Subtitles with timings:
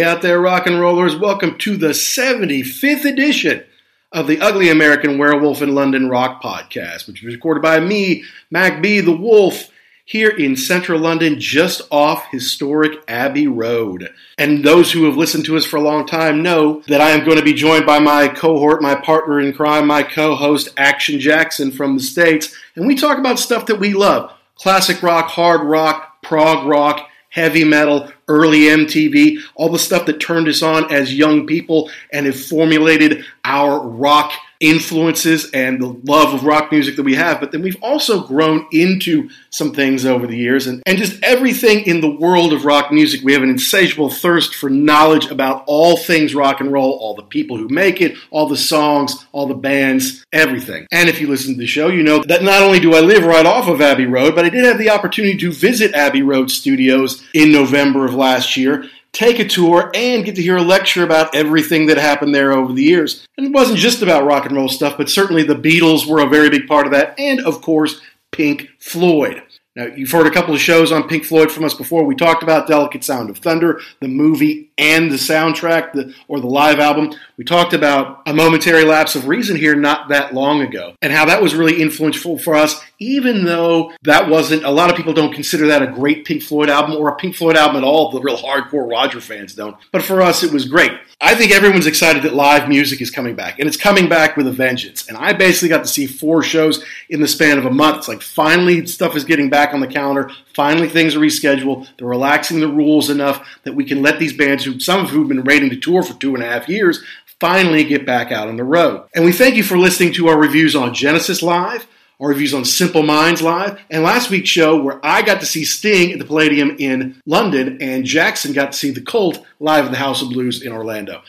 [0.00, 1.14] Hey out there, rock and rollers.
[1.14, 3.64] Welcome to the 75th edition
[4.10, 8.80] of the Ugly American Werewolf in London Rock podcast, which was recorded by me, Mac
[8.80, 9.68] B, the Wolf,
[10.06, 14.08] here in central London, just off historic Abbey Road.
[14.38, 17.26] And those who have listened to us for a long time know that I am
[17.26, 21.20] going to be joined by my cohort, my partner in crime, my co host, Action
[21.20, 22.56] Jackson from the States.
[22.74, 27.64] And we talk about stuff that we love classic rock, hard rock, prog rock, heavy
[27.64, 32.38] metal, early MTV, all the stuff that turned us on as young people and have
[32.38, 37.40] formulated our rock influences and the love of rock music that we have.
[37.40, 41.86] But then we've also grown into some things over the years and, and just everything
[41.86, 43.22] in the world of rock music.
[43.24, 47.22] We have an insatiable thirst for knowledge about all things rock and roll, all the
[47.22, 50.86] people who make it, all the songs, all the bands, everything.
[50.92, 53.24] And if you listen to the show, you know that not only do I live
[53.24, 56.50] right off of Abbey Road, but I did have the opportunity to visit Abbey Road
[56.50, 61.04] Studios in November of last year take a tour, and get to hear a lecture
[61.04, 63.26] about everything that happened there over the years.
[63.36, 66.28] And it wasn't just about rock and roll stuff, but certainly the Beatles were a
[66.28, 68.00] very big part of that, and of course,
[68.30, 69.42] Pink Floyd.
[69.76, 72.04] Now, you've heard a couple of shows on Pink Floyd from us before.
[72.04, 76.48] We talked about Delicate Sound of Thunder, the movie and the soundtrack, the, or the
[76.48, 77.12] live album.
[77.40, 81.24] We talked about A Momentary Lapse of Reason here not that long ago, and how
[81.24, 85.32] that was really influential for us, even though that wasn't, a lot of people don't
[85.32, 88.10] consider that a great Pink Floyd album or a Pink Floyd album at all.
[88.10, 89.74] The real hardcore Roger fans don't.
[89.90, 90.92] But for us, it was great.
[91.22, 94.46] I think everyone's excited that live music is coming back, and it's coming back with
[94.46, 95.08] a vengeance.
[95.08, 97.98] And I basically got to see four shows in the span of a month.
[97.98, 100.30] It's like finally stuff is getting back on the calendar.
[100.54, 101.88] Finally, things are rescheduled.
[101.96, 105.26] They're relaxing the rules enough that we can let these bands, who some of who've
[105.26, 107.02] been waiting to tour for two and a half years,
[107.40, 109.08] finally get back out on the road.
[109.14, 111.86] And we thank you for listening to our reviews on Genesis Live
[112.20, 115.64] our reviews on Simple Minds Live, and last week's show where I got to see
[115.64, 119.90] Sting at the Palladium in London and Jackson got to see The Cult live at
[119.90, 121.22] the House of Blues in Orlando.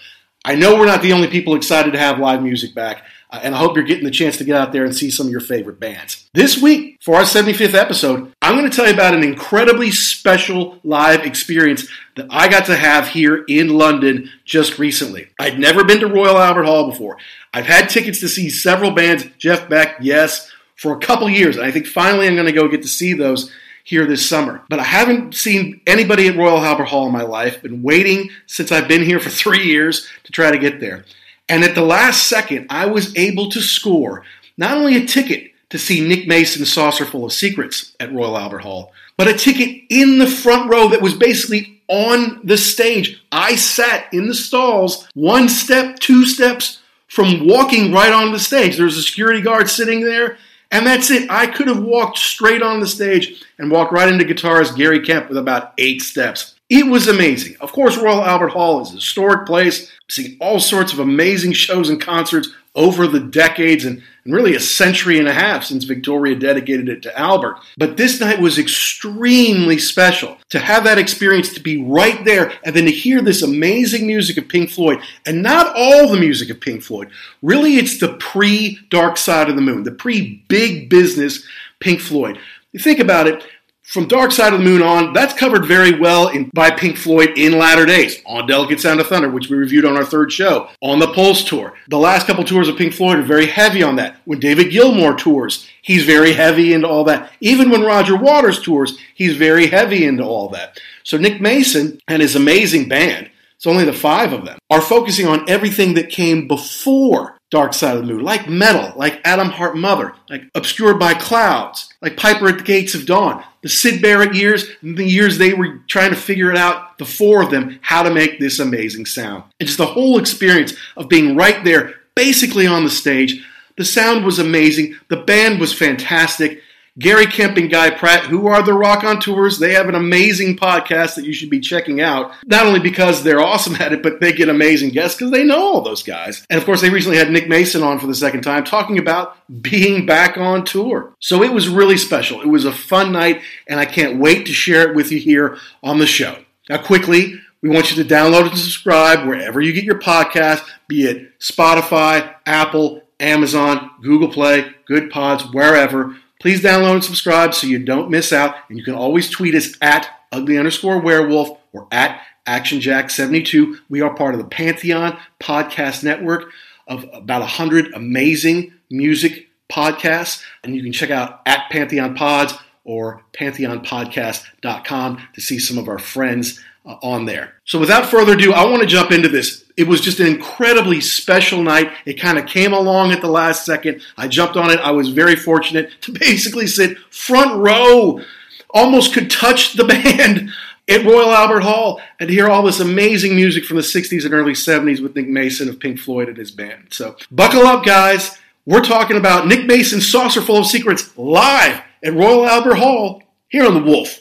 [0.43, 3.55] I know we're not the only people excited to have live music back, uh, and
[3.55, 5.41] I hope you're getting the chance to get out there and see some of your
[5.41, 6.29] favorite bands.
[6.33, 10.79] This week, for our 75th episode, I'm going to tell you about an incredibly special
[10.83, 15.29] live experience that I got to have here in London just recently.
[15.39, 17.17] I'd never been to Royal Albert Hall before.
[17.53, 21.55] I've had tickets to see several bands, Jeff Beck, yes, for a couple years.
[21.55, 23.51] And I think finally I'm going to go get to see those
[23.83, 24.63] here this summer.
[24.69, 27.61] But I haven't seen anybody at Royal Albert Hall in my life.
[27.61, 31.05] Been waiting since I've been here for three years to try to get there.
[31.49, 34.23] And at the last second, I was able to score
[34.57, 38.91] not only a ticket to see Nick Mason's Saucerful of Secrets at Royal Albert Hall,
[39.17, 43.21] but a ticket in the front row that was basically on the stage.
[43.31, 48.77] I sat in the stalls, one step, two steps from walking right on the stage.
[48.77, 50.37] There was a security guard sitting there
[50.71, 51.29] and that's it.
[51.29, 55.27] I could have walked straight on the stage and walked right into guitarist Gary Kemp
[55.27, 56.55] with about eight steps.
[56.71, 57.57] It was amazing.
[57.59, 59.91] Of course, Royal Albert Hall is a historic place.
[59.91, 64.55] I've seen all sorts of amazing shows and concerts over the decades and, and really
[64.55, 67.57] a century and a half since Victoria dedicated it to Albert.
[67.77, 70.37] But this night was extremely special.
[70.51, 74.37] To have that experience, to be right there, and then to hear this amazing music
[74.37, 77.09] of Pink Floyd, and not all the music of Pink Floyd.
[77.41, 81.45] Really, it's the pre Dark Side of the Moon, the pre big business
[81.81, 82.39] Pink Floyd.
[82.71, 83.43] You think about it,
[83.91, 87.33] from Dark Side of the Moon on, that's covered very well in, by Pink Floyd
[87.35, 90.69] in latter days on Delicate Sound of Thunder, which we reviewed on our third show,
[90.79, 91.73] on the Pulse tour.
[91.89, 94.15] The last couple tours of Pink Floyd are very heavy on that.
[94.23, 97.33] When David Gilmour tours, he's very heavy into all that.
[97.41, 100.79] Even when Roger Waters tours, he's very heavy into all that.
[101.03, 105.27] So Nick Mason and his amazing band, it's only the five of them, are focusing
[105.27, 109.75] on everything that came before Dark Side of the Moon, like Meddle, like Atom Heart
[109.75, 114.33] Mother, like Obscured by Clouds, like Piper at the Gates of Dawn, the Syd Barrett
[114.33, 118.01] years, the years they were trying to figure it out, the four of them, how
[118.03, 119.43] to make this amazing sound.
[119.59, 123.45] And just the whole experience of being right there, basically on the stage.
[123.77, 126.61] The sound was amazing, the band was fantastic,
[126.99, 129.59] Gary Kemp and Guy Pratt, who are the Rockonteurs.
[129.59, 132.33] They have an amazing podcast that you should be checking out.
[132.45, 135.59] Not only because they're awesome at it, but they get amazing guests because they know
[135.59, 136.45] all those guys.
[136.49, 139.37] And of course, they recently had Nick Mason on for the second time talking about
[139.61, 141.15] being back on tour.
[141.19, 142.41] So it was really special.
[142.41, 145.57] It was a fun night, and I can't wait to share it with you here
[145.81, 146.37] on the show.
[146.69, 151.03] Now, quickly, we want you to download and subscribe wherever you get your podcast, be
[151.03, 156.15] it Spotify, Apple, Amazon, Google Play, Good Pods, wherever.
[156.41, 158.55] Please download and subscribe so you don't miss out.
[158.67, 163.75] And you can always tweet us at ugly underscore werewolf or at actionjack72.
[163.89, 166.51] We are part of the Pantheon Podcast Network
[166.87, 170.43] of about 100 amazing music podcasts.
[170.63, 175.99] And you can check out at Pantheon Pods or pantheonpodcast.com to see some of our
[175.99, 177.55] friends uh, on there.
[177.65, 179.65] So without further ado, I want to jump into this.
[179.77, 181.91] It was just an incredibly special night.
[182.05, 184.01] It kind of came along at the last second.
[184.17, 184.79] I jumped on it.
[184.79, 188.21] I was very fortunate to basically sit front row,
[188.69, 190.51] almost could touch the band
[190.89, 194.53] at Royal Albert Hall and hear all this amazing music from the 60s and early
[194.53, 196.87] 70s with Nick Mason of Pink Floyd and his band.
[196.91, 198.37] So buckle up, guys.
[198.65, 203.73] We're talking about Nick Mason's Saucerful of Secrets live at Royal Albert Hall here on
[203.73, 204.20] The Wolf.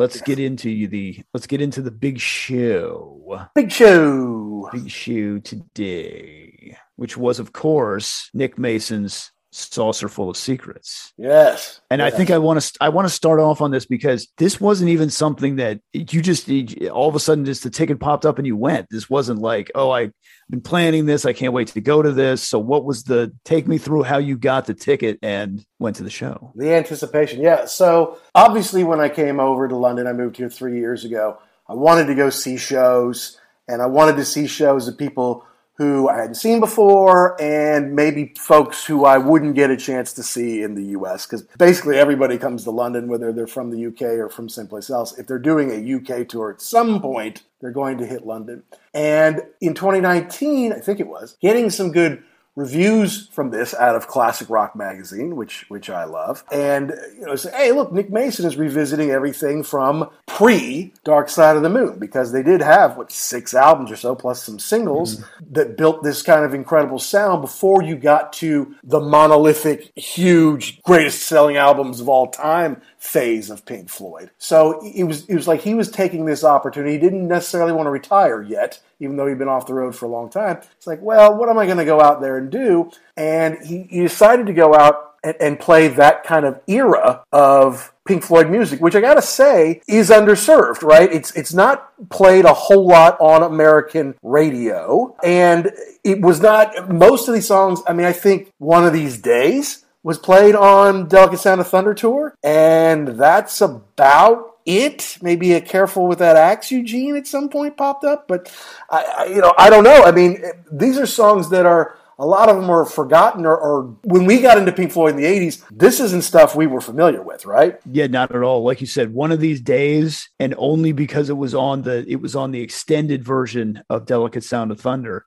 [0.00, 3.46] Let's get into the let's get into the big show.
[3.54, 4.70] Big show.
[4.72, 11.12] Big show today, which was of course Nick Mason's saucerful of secrets.
[11.16, 11.80] Yes.
[11.90, 12.12] And yes.
[12.12, 14.90] I think I want to I want to start off on this because this wasn't
[14.90, 16.48] even something that you just
[16.90, 18.88] all of a sudden just the ticket popped up and you went.
[18.90, 20.12] This wasn't like, oh, I've
[20.48, 21.26] been planning this.
[21.26, 22.46] I can't wait to go to this.
[22.46, 26.04] So what was the take me through how you got the ticket and went to
[26.04, 26.52] the show?
[26.54, 27.40] The anticipation.
[27.40, 27.64] Yeah.
[27.64, 31.38] So obviously when I came over to London, I moved here 3 years ago.
[31.68, 33.38] I wanted to go see shows
[33.68, 35.44] and I wanted to see shows of people
[35.80, 40.22] who I hadn't seen before, and maybe folks who I wouldn't get a chance to
[40.22, 41.24] see in the US.
[41.24, 45.18] Because basically everybody comes to London, whether they're from the UK or from someplace else.
[45.18, 48.62] If they're doing a UK tour at some point, they're going to hit London.
[48.92, 52.24] And in 2019, I think it was, getting some good
[52.56, 57.36] reviews from this out of Classic Rock magazine, which which I love, and you know,
[57.36, 61.98] say, hey, look, Nick Mason is revisiting everything from pre Dark Side of the Moon
[61.98, 65.52] because they did have what six albums or so plus some singles mm-hmm.
[65.52, 71.22] that built this kind of incredible sound before you got to the monolithic, huge, greatest
[71.22, 74.30] selling albums of all time phase of Pink Floyd.
[74.36, 76.92] So it was it was like he was taking this opportunity.
[76.92, 80.04] He didn't necessarily want to retire yet, even though he'd been off the road for
[80.04, 80.58] a long time.
[80.76, 82.90] It's like, well, what am I going to go out there and do?
[83.16, 87.92] And he, he decided to go out and, and play that kind of era of
[88.06, 91.10] Pink Floyd music, which I gotta say is underserved, right?
[91.10, 95.72] It's it's not played a whole lot on American radio, and
[96.04, 97.80] it was not most of these songs.
[97.86, 101.94] I mean, I think one of these days was played on Delicate Sound of Thunder
[101.94, 105.18] tour, and that's about it.
[105.22, 108.54] Maybe a careful with that axe, Eugene, at some point popped up, but
[108.90, 110.02] I, I, you know, I don't know.
[110.04, 110.42] I mean,
[110.72, 114.42] these are songs that are a lot of them are forgotten or, or, when we
[114.42, 117.80] got into Pink Floyd in the 80s, this isn't stuff we were familiar with, right?
[117.90, 118.62] Yeah, not at all.
[118.62, 122.20] Like you said, one of these days, and only because it was on the it
[122.20, 125.24] was on the extended version of Delicate Sound of Thunder.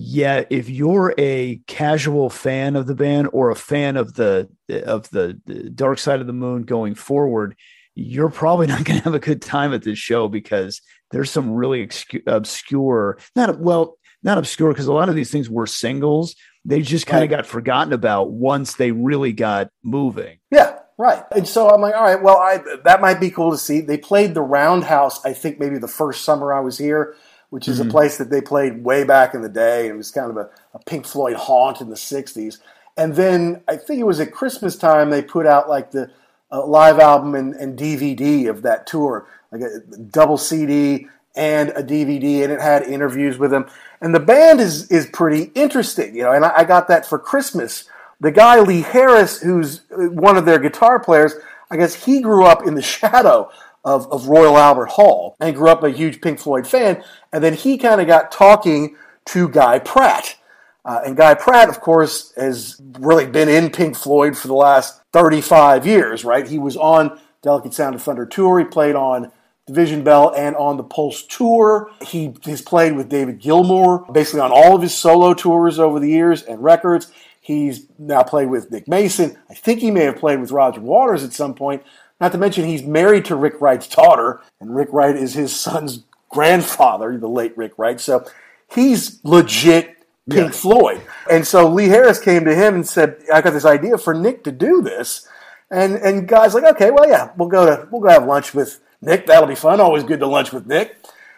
[0.00, 5.10] Yeah, if you're a casual fan of the band or a fan of the of
[5.10, 7.56] the, the Dark Side of the Moon going forward,
[7.96, 11.50] you're probably not going to have a good time at this show because there's some
[11.50, 11.90] really
[12.28, 16.36] obscure, not well, not obscure because a lot of these things were singles.
[16.64, 17.38] They just kind of right.
[17.38, 20.38] got forgotten about once they really got moving.
[20.52, 21.24] Yeah, right.
[21.34, 23.80] And so I'm like, all right, well, I that might be cool to see.
[23.80, 27.16] They played the Roundhouse, I think maybe the first summer I was here,
[27.50, 27.88] which is mm-hmm.
[27.88, 29.86] a place that they played way back in the day.
[29.86, 32.58] And it was kind of a, a Pink Floyd haunt in the '60s.
[32.96, 36.10] And then I think it was at Christmas time they put out like the
[36.50, 41.82] uh, live album and, and DVD of that tour, like a double CD and a
[41.82, 43.66] DVD, and it had interviews with them.
[44.00, 46.32] And the band is is pretty interesting, you know.
[46.32, 47.84] And I, I got that for Christmas.
[48.20, 51.34] The guy Lee Harris, who's one of their guitar players,
[51.70, 53.50] I guess he grew up in the shadow
[53.84, 57.02] of, of Royal Albert Hall and grew up a huge Pink Floyd fan.
[57.32, 60.36] And then he kind of got talking to Guy Pratt.
[60.84, 65.02] Uh, and Guy Pratt, of course, has really been in Pink Floyd for the last
[65.12, 66.46] 35 years, right?
[66.46, 68.58] He was on Delicate Sound of Thunder tour.
[68.58, 69.30] He played on
[69.66, 71.90] Division Bell and on the Pulse tour.
[72.00, 76.08] He has played with David Gilmour basically on all of his solo tours over the
[76.08, 77.12] years and records.
[77.40, 79.38] He's now played with Nick Mason.
[79.48, 81.82] I think he may have played with Roger Waters at some point.
[82.20, 86.04] Not to mention he's married to Rick Wright's daughter, and Rick Wright is his son's
[86.28, 88.00] grandfather, the late Rick Wright.
[88.00, 88.26] So
[88.70, 89.96] he's legit
[90.28, 90.50] Pink yeah.
[90.50, 91.00] Floyd.
[91.30, 94.44] And so Lee Harris came to him and said, I got this idea for Nick
[94.44, 95.26] to do this.
[95.70, 98.80] And and guys like, okay, well yeah, we'll go to we'll go have lunch with
[99.00, 99.80] Nick, that'll be fun.
[99.80, 100.96] Always good to lunch with Nick.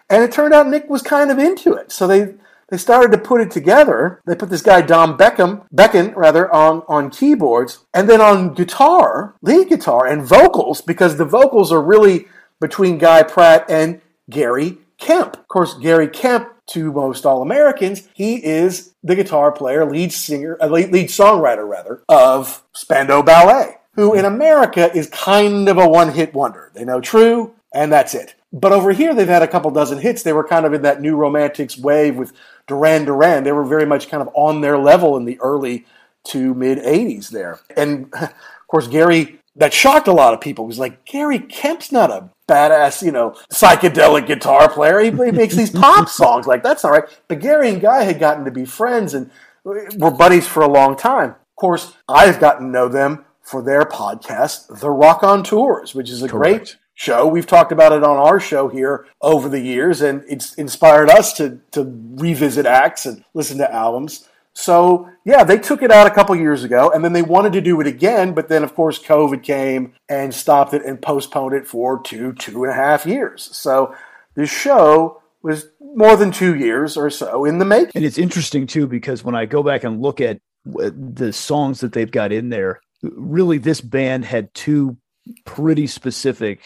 [0.09, 1.93] And it turned out Nick was kind of into it.
[1.93, 2.35] So they,
[2.71, 4.21] they started to put it together.
[4.27, 7.85] They put this guy, Dom Beckham, Beken, rather, on, on keyboards.
[7.93, 12.27] And then on guitar, lead guitar, and vocals, because the vocals are really
[12.61, 15.37] between Guy Pratt and Gary Kemp.
[15.37, 20.57] Of course, Gary Kemp, to most All Americans, he is the guitar player, lead singer,
[20.61, 25.89] uh, lead, lead songwriter, rather, of Spandau Ballet who in America is kind of a
[25.89, 26.71] one hit wonder.
[26.75, 28.35] They know True, and that's it.
[28.53, 30.23] But over here, they've had a couple dozen hits.
[30.23, 32.33] They were kind of in that new romantics wave with
[32.67, 33.45] Duran Duran.
[33.45, 35.87] They were very much kind of on their level in the early
[36.25, 37.61] to mid 80s there.
[37.77, 38.33] And of
[38.67, 40.65] course, Gary, that shocked a lot of people.
[40.65, 44.99] It was like, Gary Kemp's not a badass, you know, psychedelic guitar player.
[44.99, 46.47] He, he makes these pop songs.
[46.47, 47.05] Like, that's all right.
[47.29, 49.31] But Gary and Guy had gotten to be friends and
[49.65, 51.31] were buddies for a long time.
[51.31, 56.29] Of course, I've gotten to know them for their podcast, The Rockonteurs, which is a
[56.29, 56.59] Correct.
[56.59, 57.27] great show.
[57.27, 61.33] We've talked about it on our show here over the years, and it's inspired us
[61.35, 64.29] to, to revisit acts and listen to albums.
[64.53, 67.63] So, yeah, they took it out a couple years ago, and then they wanted to
[67.63, 71.67] do it again, but then, of course, COVID came and stopped it and postponed it
[71.67, 73.49] for two, two and a half years.
[73.57, 73.95] So,
[74.35, 77.93] this show was more than two years or so in the making.
[77.95, 81.95] And it's interesting, too, because when I go back and look at the songs that
[81.95, 84.99] they've got in there, really this band had two
[85.47, 86.61] pretty specific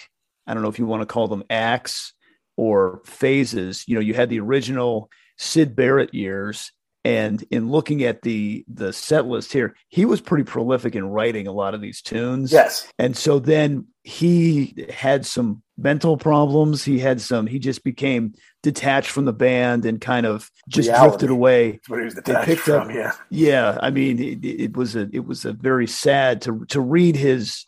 [0.47, 2.13] i don't know if you want to call them acts
[2.57, 6.73] or phases you know you had the original Syd Barrett years
[7.05, 11.47] and in looking at the the set list here he was pretty prolific in writing
[11.47, 12.51] a lot of these tunes.
[12.51, 12.91] Yes.
[12.99, 18.33] And so then he had some mental problems he had some he just became
[18.63, 21.09] detached from the band and kind of just Reality.
[21.11, 21.81] drifted away.
[21.89, 23.13] What he was detached picked from, up, yeah.
[23.29, 27.17] Yeah i mean it, it, was a it was a very sad to to read
[27.17, 27.67] his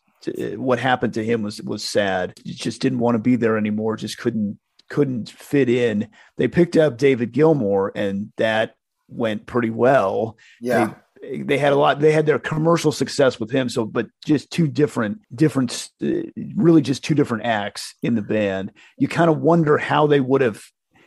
[0.57, 3.97] what happened to him was was sad he just didn't want to be there anymore
[3.97, 8.77] just couldn't couldn't fit in they picked up david gilmour and that
[9.09, 10.37] went pretty well.
[10.61, 10.87] Yeah.
[11.23, 14.51] They, they had a lot they had their commercial success with him so but just
[14.51, 16.23] two different different uh,
[16.55, 20.43] really just two different acts in the band you kind of wonder how they would
[20.43, 20.63] have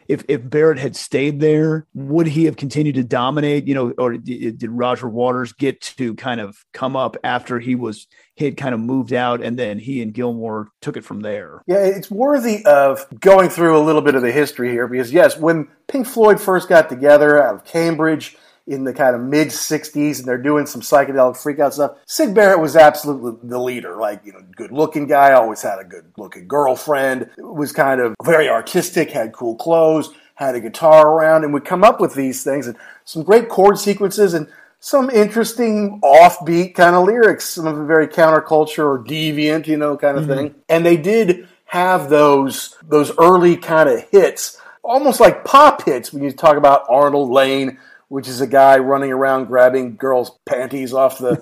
[0.10, 3.68] if if Barrett had stayed there, would he have continued to dominate?
[3.68, 7.76] You know, or did, did Roger Waters get to kind of come up after he
[7.76, 11.22] was he had kind of moved out, and then he and Gilmour took it from
[11.22, 11.62] there?
[11.68, 15.38] Yeah, it's worthy of going through a little bit of the history here because yes,
[15.38, 18.36] when Pink Floyd first got together out of Cambridge
[18.68, 21.98] in the kind of mid 60s and they're doing some psychedelic freakout stuff.
[22.06, 23.98] Syd Barrett was absolutely the leader.
[23.98, 28.16] Like, you know, good looking guy, always had a good looking girlfriend, was kind of
[28.24, 32.44] very artistic, had cool clothes, had a guitar around, and would come up with these
[32.44, 34.48] things and some great chord sequences and
[34.80, 39.98] some interesting offbeat kind of lyrics, some of them very counterculture or deviant, you know,
[39.98, 40.34] kind of mm-hmm.
[40.34, 40.56] thing.
[40.70, 46.24] And they did have those those early kind of hits, almost like pop hits when
[46.24, 47.78] you talk about Arnold Layne
[48.10, 51.38] which is a guy running around grabbing girls' panties off the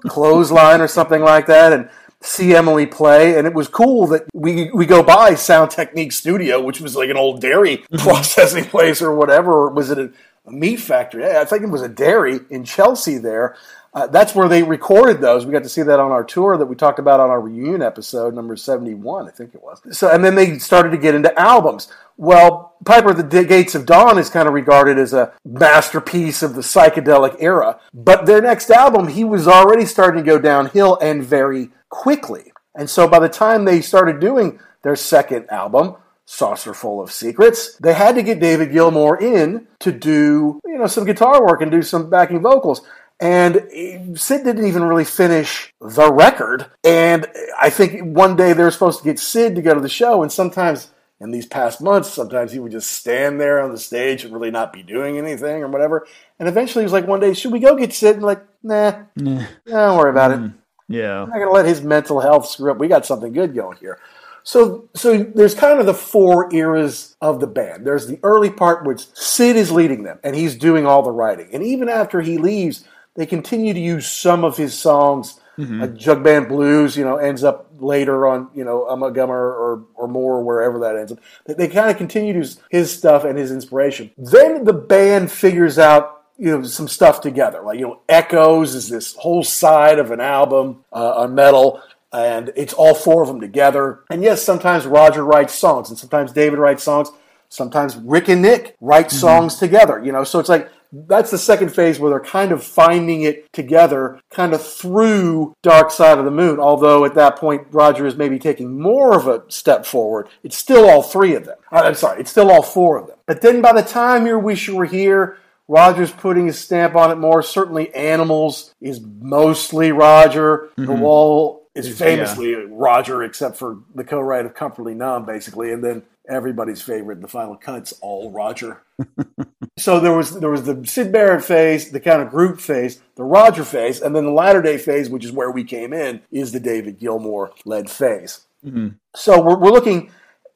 [0.06, 1.90] clothesline or something like that, and
[2.20, 3.36] see Emily play.
[3.36, 7.10] And it was cool that we we go by Sound Technique Studio, which was like
[7.10, 7.96] an old dairy mm-hmm.
[7.96, 9.52] processing place or whatever.
[9.52, 10.12] Or was it a,
[10.46, 11.24] a meat factory?
[11.24, 13.56] I think it was a dairy in Chelsea there.
[13.94, 15.44] Uh, that's where they recorded those.
[15.44, 17.82] We got to see that on our tour that we talked about on our reunion
[17.82, 19.82] episode, number 71, I think it was.
[19.90, 21.92] So, and then they started to get into albums.
[22.16, 26.62] Well, Piper the Gates of Dawn is kind of regarded as a masterpiece of the
[26.62, 27.80] psychedelic era.
[27.92, 32.52] But their next album, he was already starting to go downhill and very quickly.
[32.74, 37.92] And so by the time they started doing their second album, Saucerful of Secrets, they
[37.92, 41.82] had to get David Gilmour in to do, you know, some guitar work and do
[41.82, 42.80] some backing vocals.
[43.22, 46.66] And Syd didn't even really finish the record.
[46.82, 47.28] And
[47.60, 50.24] I think one day they were supposed to get Syd to go to the show,
[50.24, 54.24] and sometimes in these past months, sometimes he would just stand there on the stage
[54.24, 56.04] and really not be doing anything or whatever.
[56.40, 58.16] And eventually he was like, one day, should we go get Syd?
[58.16, 59.44] And like, nah, nah.
[59.66, 60.40] don't worry about it.
[60.40, 60.54] Mm,
[60.88, 61.22] yeah.
[61.22, 62.78] I'm not going to let his mental health screw up.
[62.78, 64.00] We got something good going here.
[64.42, 67.86] So, so there's kind of the four eras of the band.
[67.86, 71.50] There's the early part which Syd is leading them and he's doing all the writing.
[71.52, 75.80] And even after he leaves, they continue to use some of his songs, mm-hmm.
[75.80, 80.08] like Jug Band Blues, you know, ends up later on, you know, Ummagumma or, or
[80.08, 81.18] more, wherever that ends up.
[81.46, 84.10] They, they kind of continue to use his stuff and his inspiration.
[84.16, 88.88] Then the band figures out you know some stuff together like you know echoes is
[88.88, 91.80] this whole side of an album uh, on Meddle
[92.12, 96.32] and it's all four of them together and yes sometimes roger writes songs and sometimes
[96.32, 97.10] david writes songs
[97.48, 99.16] sometimes rick and nick write mm-hmm.
[99.18, 102.62] songs together you know so it's like that's the second phase where they're kind of
[102.62, 106.60] finding it together, kind of through Dark Side of the Moon.
[106.60, 110.28] Although at that point, Roger is maybe taking more of a step forward.
[110.42, 111.56] It's still all three of them.
[111.70, 113.16] Uh, I'm sorry, it's still all four of them.
[113.26, 117.10] But then by the time you Wish You Were Here, Roger's putting his stamp on
[117.10, 117.42] it more.
[117.42, 120.70] Certainly, Animals is mostly Roger.
[120.76, 120.84] Mm-hmm.
[120.84, 122.64] The Wall is famously yeah.
[122.68, 127.56] Roger, except for the co-write of Comfortably Numb, basically, and then everybody's favorite, the final
[127.56, 128.82] cut's all Roger.
[129.78, 133.24] so there was there was the Syd Barrett phase, the kind of group phase, the
[133.24, 136.52] Roger phase, and then the latter day phase, which is where we came in, is
[136.52, 138.46] the David Gilmour led phase.
[138.64, 138.88] Mm-hmm.
[139.16, 140.10] So we're, we're looking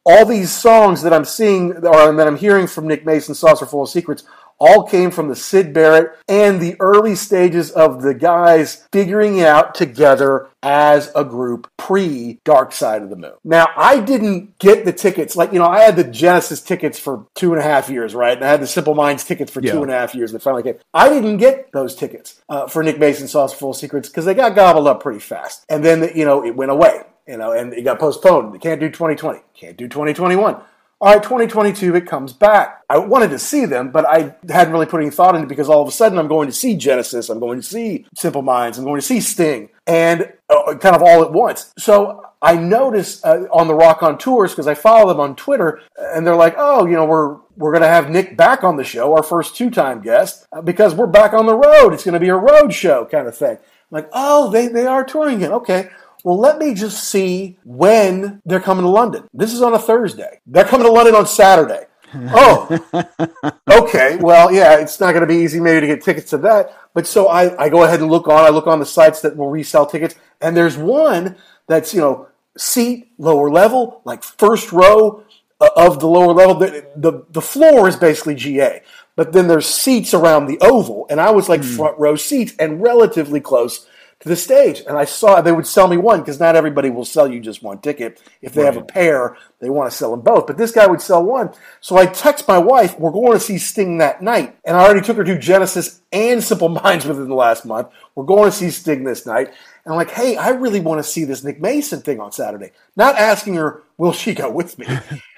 [0.04, 3.88] all these songs that I'm seeing or that I'm hearing from Nick Mason, Saucerful of
[3.88, 4.24] Secrets,
[4.58, 9.46] all came from the Syd Barrett and the early stages of the guys figuring it
[9.46, 13.34] out together as a group pre Dark Side of the Moon.
[13.44, 15.36] Now, I didn't get the tickets.
[15.36, 18.36] Like, you know, I had the Genesis tickets for two and a half years, right?
[18.36, 19.72] And I had the Simple Minds tickets for yeah.
[19.72, 20.76] two and a half years that finally came.
[20.92, 24.88] I didn't get those tickets uh, for Nick Mason Saucerful Secrets because they got gobbled
[24.88, 25.64] up pretty fast.
[25.68, 28.52] And then, you know, it went away, you know, and it got postponed.
[28.54, 30.60] You can't do 2020, can't do 2021
[30.98, 32.82] all right, 2022, it comes back.
[32.88, 35.68] I wanted to see them, but I hadn't really put any thought into it because
[35.68, 38.78] all of a sudden I'm going to see Genesis, I'm going to see Simple Minds,
[38.78, 41.74] I'm going to see Sting, and uh, kind of all at once.
[41.76, 46.34] So I notice uh, on the Rockonteurs because I follow them on Twitter, and they're
[46.34, 49.22] like, "Oh, you know, we're we're going to have Nick back on the show, our
[49.22, 51.92] first two-time guest, uh, because we're back on the road.
[51.92, 54.86] It's going to be a road show kind of thing." I'm like, "Oh, they they
[54.86, 55.52] are touring again.
[55.52, 55.90] Okay."
[56.26, 59.28] Well, let me just see when they're coming to London.
[59.32, 60.40] This is on a Thursday.
[60.44, 61.84] They're coming to London on Saturday.
[62.14, 64.16] oh, okay.
[64.16, 66.76] Well, yeah, it's not going to be easy maybe to get tickets to that.
[66.94, 68.44] But so I, I go ahead and look on.
[68.44, 71.36] I look on the sites that will resell tickets, and there's one
[71.68, 72.26] that's you know
[72.58, 75.22] seat lower level, like first row
[75.60, 76.56] uh, of the lower level.
[76.56, 78.82] The, the the floor is basically GA,
[79.14, 81.76] but then there's seats around the oval, and I was like mm.
[81.76, 83.86] front row seats and relatively close
[84.26, 84.82] to the stage.
[84.86, 87.62] And I saw they would sell me one because not everybody will sell you just
[87.62, 88.20] one ticket.
[88.42, 88.74] If they right.
[88.74, 90.48] have a pair, they want to sell them both.
[90.48, 91.50] But this guy would sell one.
[91.80, 94.56] So I text my wife, we're going to see Sting that night.
[94.64, 97.88] And I already took her to Genesis and Simple Minds within the last month.
[98.16, 99.46] We're going to see Sting this night.
[99.84, 102.72] And I'm like, hey, I really want to see this Nick Mason thing on Saturday.
[102.96, 104.86] Not asking her, will she go with me?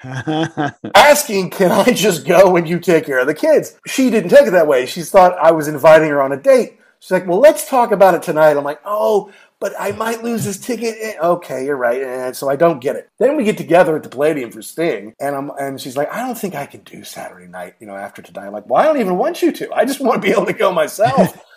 [0.95, 3.77] asking, can I just go and you take care of the kids?
[3.85, 4.87] She didn't take it that way.
[4.87, 6.78] She thought I was inviting her on a date.
[6.99, 8.57] She's like, well, let's talk about it tonight.
[8.57, 10.95] I'm like, oh, but I might lose this ticket.
[10.99, 12.01] Eh, okay, you're right.
[12.01, 13.09] And so I don't get it.
[13.19, 16.21] Then we get together at the Palladium for Sting, and I'm and she's like, I
[16.25, 18.47] don't think I can do Saturday night, you know, after tonight.
[18.47, 19.73] I'm like, well, I don't even want you to.
[19.73, 21.37] I just want to be able to go myself.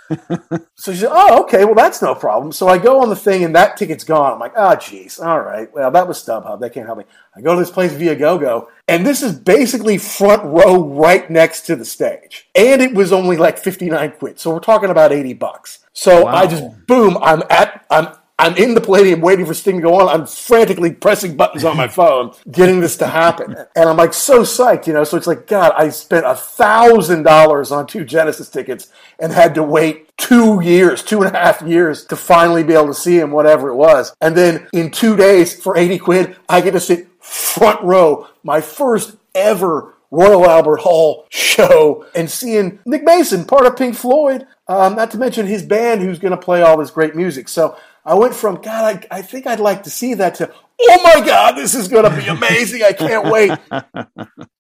[0.75, 1.65] so she said, "Oh, okay.
[1.65, 4.33] Well, that's no problem." So I go on the thing, and that ticket's gone.
[4.33, 5.25] I'm like, "Oh, jeez.
[5.25, 5.73] All right.
[5.73, 6.61] Well, that was StubHub.
[6.61, 7.05] They can't help me."
[7.37, 11.77] I go to this place Viagogo, and this is basically front row, right next to
[11.77, 14.39] the stage, and it was only like 59 quid.
[14.39, 15.79] So we're talking about 80 bucks.
[15.93, 16.35] So wow.
[16.35, 20.01] I just boom, I'm at I'm I'm in the Palladium waiting for Sting to go
[20.01, 20.09] on.
[20.09, 23.55] I'm frantically pressing buttons on my phone, getting this to happen.
[23.77, 25.05] And I'm like so psyched, you know.
[25.05, 28.89] So it's like, God, I spent a thousand dollars on two Genesis tickets
[29.21, 32.89] and had to wait two years, two and a half years to finally be able
[32.89, 34.15] to see him, whatever it was.
[34.21, 38.61] And then in two days for 80 quid, I get to sit front row, my
[38.61, 44.95] first ever Royal Albert Hall show and seeing Nick Mason, part of Pink Floyd, um,
[44.95, 47.49] not to mention his band who's going to play all this great music.
[47.49, 51.01] So I went from, God, I, I think I'd like to see that to, oh
[51.03, 52.83] my God, this is going to be amazing.
[52.83, 53.53] I can't wait.
[53.71, 53.87] and,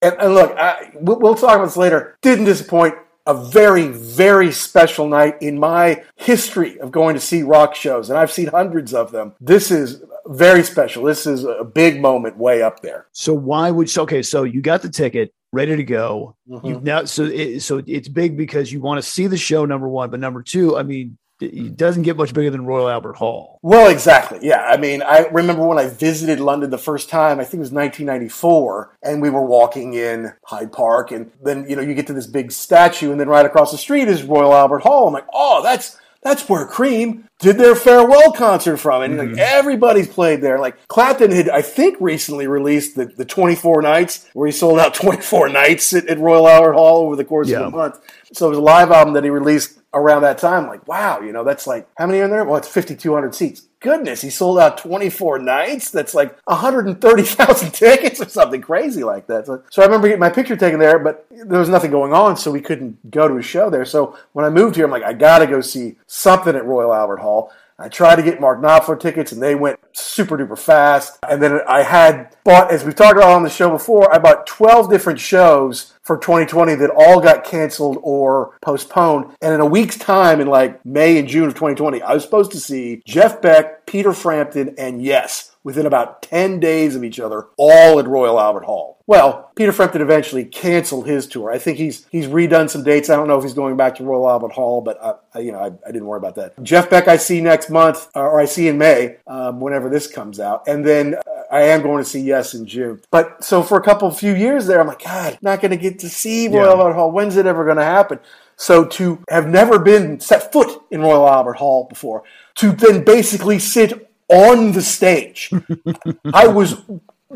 [0.02, 2.16] and, look, I, we'll, we'll talk about this later.
[2.22, 2.94] Didn't disappoint.
[3.24, 8.18] A very, very special night in my history of going to see rock shows, and
[8.18, 9.34] I've seen hundreds of them.
[9.40, 11.04] This is very special.
[11.04, 13.06] This is a big moment way up there.
[13.12, 14.22] So why would so okay?
[14.22, 16.34] So you got the ticket ready to go.
[16.48, 16.66] Mm-hmm.
[16.66, 19.88] You now so it, so it's big because you want to see the show number
[19.88, 23.58] one, but number two, I mean, it doesn't get much bigger than Royal Albert Hall.
[23.62, 24.38] Well, exactly.
[24.42, 24.62] Yeah.
[24.62, 27.72] I mean, I remember when I visited London the first time, I think it was
[27.72, 32.12] 1994, and we were walking in Hyde Park, and then, you know, you get to
[32.12, 35.08] this big statue, and then right across the street is Royal Albert Hall.
[35.08, 39.02] I'm like, oh, that's that's where Cream did their farewell concert from.
[39.02, 39.30] And mm-hmm.
[39.32, 40.58] like everybody's played there.
[40.58, 44.94] Like Clapton had, I think, recently released the, the 24 nights where he sold out
[44.94, 47.60] 24 nights at, at Royal Albert Hall over the course yeah.
[47.60, 47.98] of a month.
[48.32, 50.66] So it was a live album that he released around that time.
[50.68, 52.44] Like, wow, you know, that's like, how many are in there?
[52.44, 55.90] Well, it's 5,200 seats goodness, he sold out 24 nights.
[55.90, 59.46] That's like 130,000 tickets or something crazy like that.
[59.46, 62.36] So, so, I remember getting my picture taken there, but there was nothing going on,
[62.36, 63.84] so we couldn't go to a show there.
[63.84, 66.94] So when I moved here, I'm like, I got to go see something at Royal
[66.94, 67.52] Albert Hall.
[67.78, 71.18] I tried to get Mark Knopfler tickets and they went super duper fast.
[71.28, 74.46] And then I had bought, as we've talked about on the show before, I bought
[74.46, 79.34] 12 different shows for 2020 that all got canceled or postponed.
[79.40, 82.52] And in a week's time, in like May and June of 2020, I was supposed
[82.52, 87.46] to see Jeff Beck, Peter Frampton, and Yes within about 10 days of each other,
[87.56, 88.92] all at Royal Albert Hall.
[89.06, 91.50] Well, Peter Frampton eventually canceled his tour.
[91.50, 93.10] I think he's he's redone some dates.
[93.10, 95.52] I don't know if he's going back to Royal Albert Hall, but I, I you
[95.52, 96.62] know I, I, didn't worry about that.
[96.62, 100.38] Jeff Beck I see next month, or I see in May, um, whenever this comes
[100.38, 103.02] out, and then uh, I am going to see Yes in June.
[103.10, 105.98] But so for a couple few years there, I'm like, God, not going to get
[106.00, 106.82] to see Royal yeah.
[106.82, 107.10] Albert Hall.
[107.10, 108.20] When's it ever going to happen?
[108.56, 112.22] So to have never been set foot in Royal Albert Hall before,
[112.56, 115.50] to then basically sit on the stage.
[116.34, 116.82] I was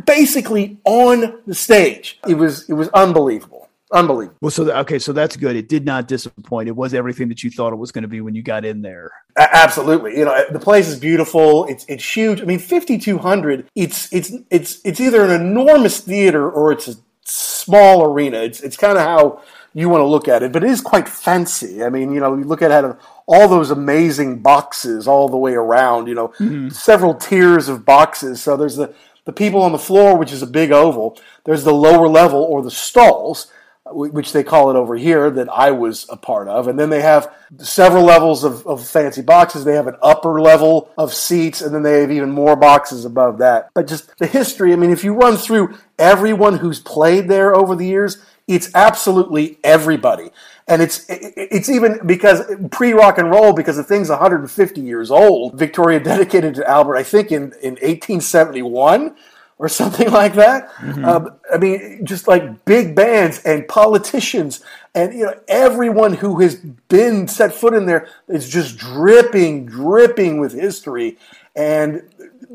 [0.05, 2.19] basically on the stage.
[2.29, 3.69] It was it was unbelievable.
[3.93, 4.37] Unbelievable.
[4.41, 5.55] Well, so okay, so that's good.
[5.55, 6.69] It did not disappoint.
[6.69, 8.83] It was everything that you thought it was going to be when you got in
[8.83, 9.13] there.
[9.37, 10.19] A- absolutely.
[10.19, 11.67] You know, uh, the place is beautiful.
[11.67, 12.41] It's it's huge.
[12.41, 13.69] I mean, fifty two hundred.
[13.77, 18.39] It's it's it's it's either an enormous theater or it's a small arena.
[18.39, 21.09] It's it's kind of how you want to look at it, but it is quite
[21.09, 21.85] fancy.
[21.85, 25.55] I mean, you know, you look at it all those amazing boxes all the way
[25.55, 26.69] around, you know, mm-hmm.
[26.69, 28.41] several tiers of boxes.
[28.43, 31.19] So there's the, the people on the floor, which is a big oval.
[31.45, 33.51] There's the lower level or the stalls,
[33.89, 36.67] which they call it over here, that I was a part of.
[36.69, 39.65] And then they have several levels of, of fancy boxes.
[39.65, 43.39] They have an upper level of seats, and then they have even more boxes above
[43.39, 43.71] that.
[43.75, 47.77] But just the history, I mean, if you run through everyone who's played there over
[47.77, 50.31] the years, it's absolutely everybody.
[50.68, 55.55] And it's it's even because pre rock and roll because the thing's 150 years old.
[55.55, 59.14] Victoria dedicated to Albert, I think in in 1871
[59.59, 60.70] or something like that.
[60.74, 61.05] Mm-hmm.
[61.05, 64.62] Um, I mean, just like big bands and politicians
[64.96, 70.40] and you know everyone who has been set foot in there is just dripping, dripping
[70.40, 71.18] with history.
[71.55, 72.02] And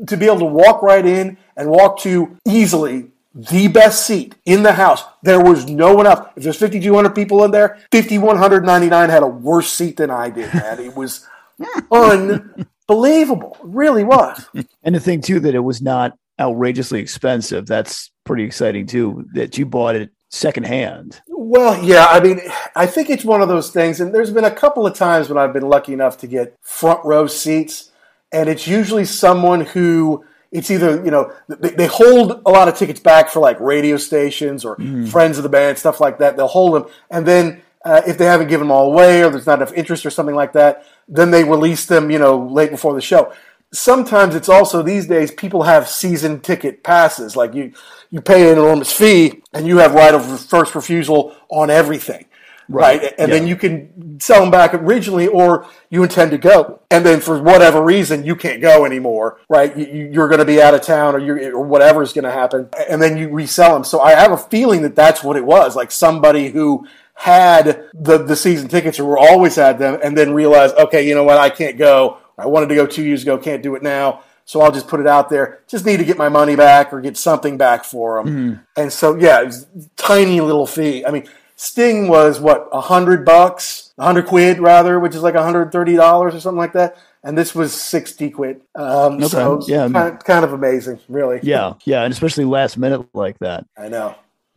[0.06, 4.62] to be able to walk right in and walk to easily the best seat in
[4.62, 5.02] the house.
[5.22, 6.28] There was no one else.
[6.36, 10.80] If there's 5,200 people in there, 5,199 had a worse seat than I did, man.
[10.80, 11.26] It was
[11.90, 13.56] unbelievable.
[13.60, 14.46] It really was.
[14.82, 17.66] And the thing, too, that it was not outrageously expensive.
[17.66, 21.20] That's pretty exciting, too, that you bought it secondhand.
[21.28, 22.40] Well, yeah, I mean,
[22.74, 25.38] I think it's one of those things, and there's been a couple of times when
[25.38, 27.90] I've been lucky enough to get front row seats,
[28.32, 32.76] and it's usually someone who it's either you know they, they, hold a lot of
[32.76, 35.08] tickets back for like radio stations or mm.
[35.08, 36.36] friends of the band stuff like that.
[36.36, 39.46] They'll hold them and then uh, if they haven't given them all away or there's
[39.46, 42.94] not enough interest or something like that then they release them you know late before
[42.94, 43.32] the show.
[43.72, 47.34] Sometimes it's also these days people have season ticket passes.
[47.34, 47.72] Like you
[48.10, 52.26] you pay an enormous fee and you have right of first refusal on everything
[52.72, 53.00] right?
[53.00, 53.14] right?
[53.18, 53.38] And yeah.
[53.38, 57.40] then you can sell them back originally, or you intend to go, and then for
[57.42, 59.76] whatever reason you can't go anymore, right?
[59.76, 62.32] You, are going to be out of town, or you or whatever is going to
[62.32, 63.84] happen, and then you resell them.
[63.84, 68.18] So I have a feeling that that's what it was, like somebody who had the
[68.18, 71.50] the season tickets or always had them, and then realized, okay, you know what, I
[71.50, 74.22] can't go I wanted to go two years ago, can't do it now.
[74.44, 75.60] So I'll just put it out there.
[75.68, 78.34] Just need to get my money back or get something back for them.
[78.34, 78.62] Mm-hmm.
[78.76, 79.50] And so, yeah,
[79.96, 81.06] tiny little fee.
[81.06, 81.28] I mean,
[81.62, 85.94] Sting was what a hundred bucks, a hundred quid rather, which is like hundred thirty
[85.94, 86.96] dollars or something like that.
[87.22, 88.62] And this was sixty quid.
[88.74, 89.88] Um, Okay, So yeah.
[89.88, 91.38] kind, of, kind of amazing, really.
[91.44, 93.64] Yeah, yeah, and especially last minute like that.
[93.78, 94.16] I know.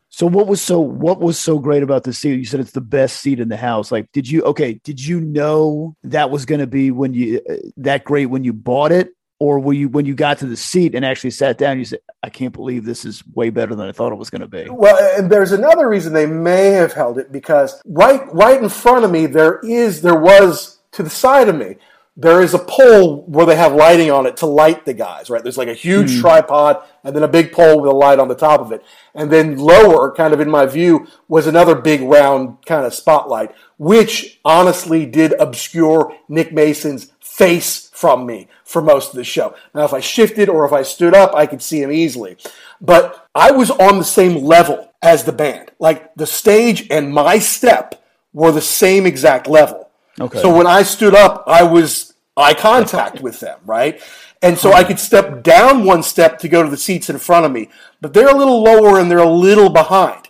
[0.09, 2.39] So what was so what was so great about the seat?
[2.39, 3.91] You said it's the best seat in the house.
[3.91, 4.79] Like, did you okay?
[4.83, 8.51] Did you know that was going to be when you uh, that great when you
[8.53, 9.09] bought it,
[9.39, 11.77] or were you when you got to the seat and actually sat down?
[11.77, 14.41] You said, "I can't believe this is way better than I thought it was going
[14.41, 18.61] to be." Well, and there's another reason they may have held it because right, right
[18.61, 21.75] in front of me there is, there was to the side of me,
[22.15, 25.29] there is a pole where they have lighting on it to light the guys.
[25.29, 26.21] Right, there's like a huge hmm.
[26.21, 29.29] tripod and then a big pole with a light on the top of it, and
[29.29, 34.39] then lower, kind of in my view, was another big round kind of spotlight, which
[34.45, 39.55] honestly did obscure Nick Mason's face from me for most of the show.
[39.73, 42.37] Now, if I shifted or if I stood up, I could see him easily.
[42.81, 45.71] But I was on the same level as the band.
[45.79, 48.03] Like the stage and my step
[48.33, 49.89] were the same exact level.
[50.19, 50.41] Okay.
[50.41, 54.01] So when I stood up, I was eye contact with them, right?
[54.41, 57.45] And so I could step down one step to go to the seats in front
[57.45, 57.69] of me,
[58.01, 60.27] but they're a little lower and they're a little behind.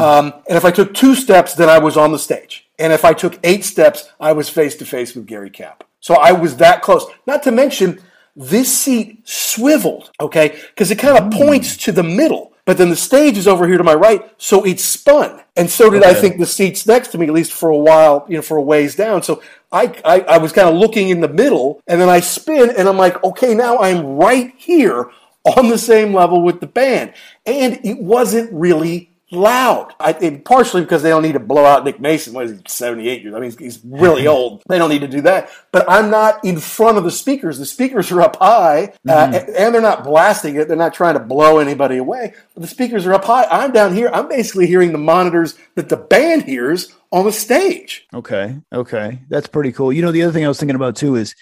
[0.00, 2.68] Um, and if I took two steps, then I was on the stage.
[2.78, 5.84] And if I took eight steps, I was face to face with Gary Kemp.
[6.06, 7.04] So I was that close.
[7.26, 8.00] Not to mention,
[8.36, 10.56] this seat swiveled, okay?
[10.68, 11.42] Because it kind of hmm.
[11.44, 12.52] points to the middle.
[12.64, 15.42] But then the stage is over here to my right, so it spun.
[15.56, 18.24] And so did I think the seats next to me, at least for a while,
[18.28, 19.24] you know, for a ways down.
[19.24, 19.42] So
[19.72, 22.88] I, I, I was kind of looking in the middle, and then I spin, and
[22.88, 25.10] I'm like, okay, now I'm right here
[25.44, 27.14] on the same level with the band.
[27.46, 29.92] And it wasn't really loud.
[29.98, 32.32] I think partially because they don't need to blow out Nick Mason.
[32.32, 33.34] What is he, 78 years?
[33.34, 34.62] I mean, he's, he's really old.
[34.68, 35.50] They don't need to do that.
[35.72, 37.58] But I'm not in front of the speakers.
[37.58, 40.68] The speakers are up high, uh, and, and they're not blasting it.
[40.68, 42.34] They're not trying to blow anybody away.
[42.54, 43.44] But the speakers are up high.
[43.44, 44.10] I'm down here.
[44.12, 48.06] I'm basically hearing the monitors that the band hears on the stage.
[48.14, 48.56] Okay.
[48.72, 49.20] Okay.
[49.28, 49.92] That's pretty cool.
[49.92, 51.34] You know, the other thing I was thinking about too is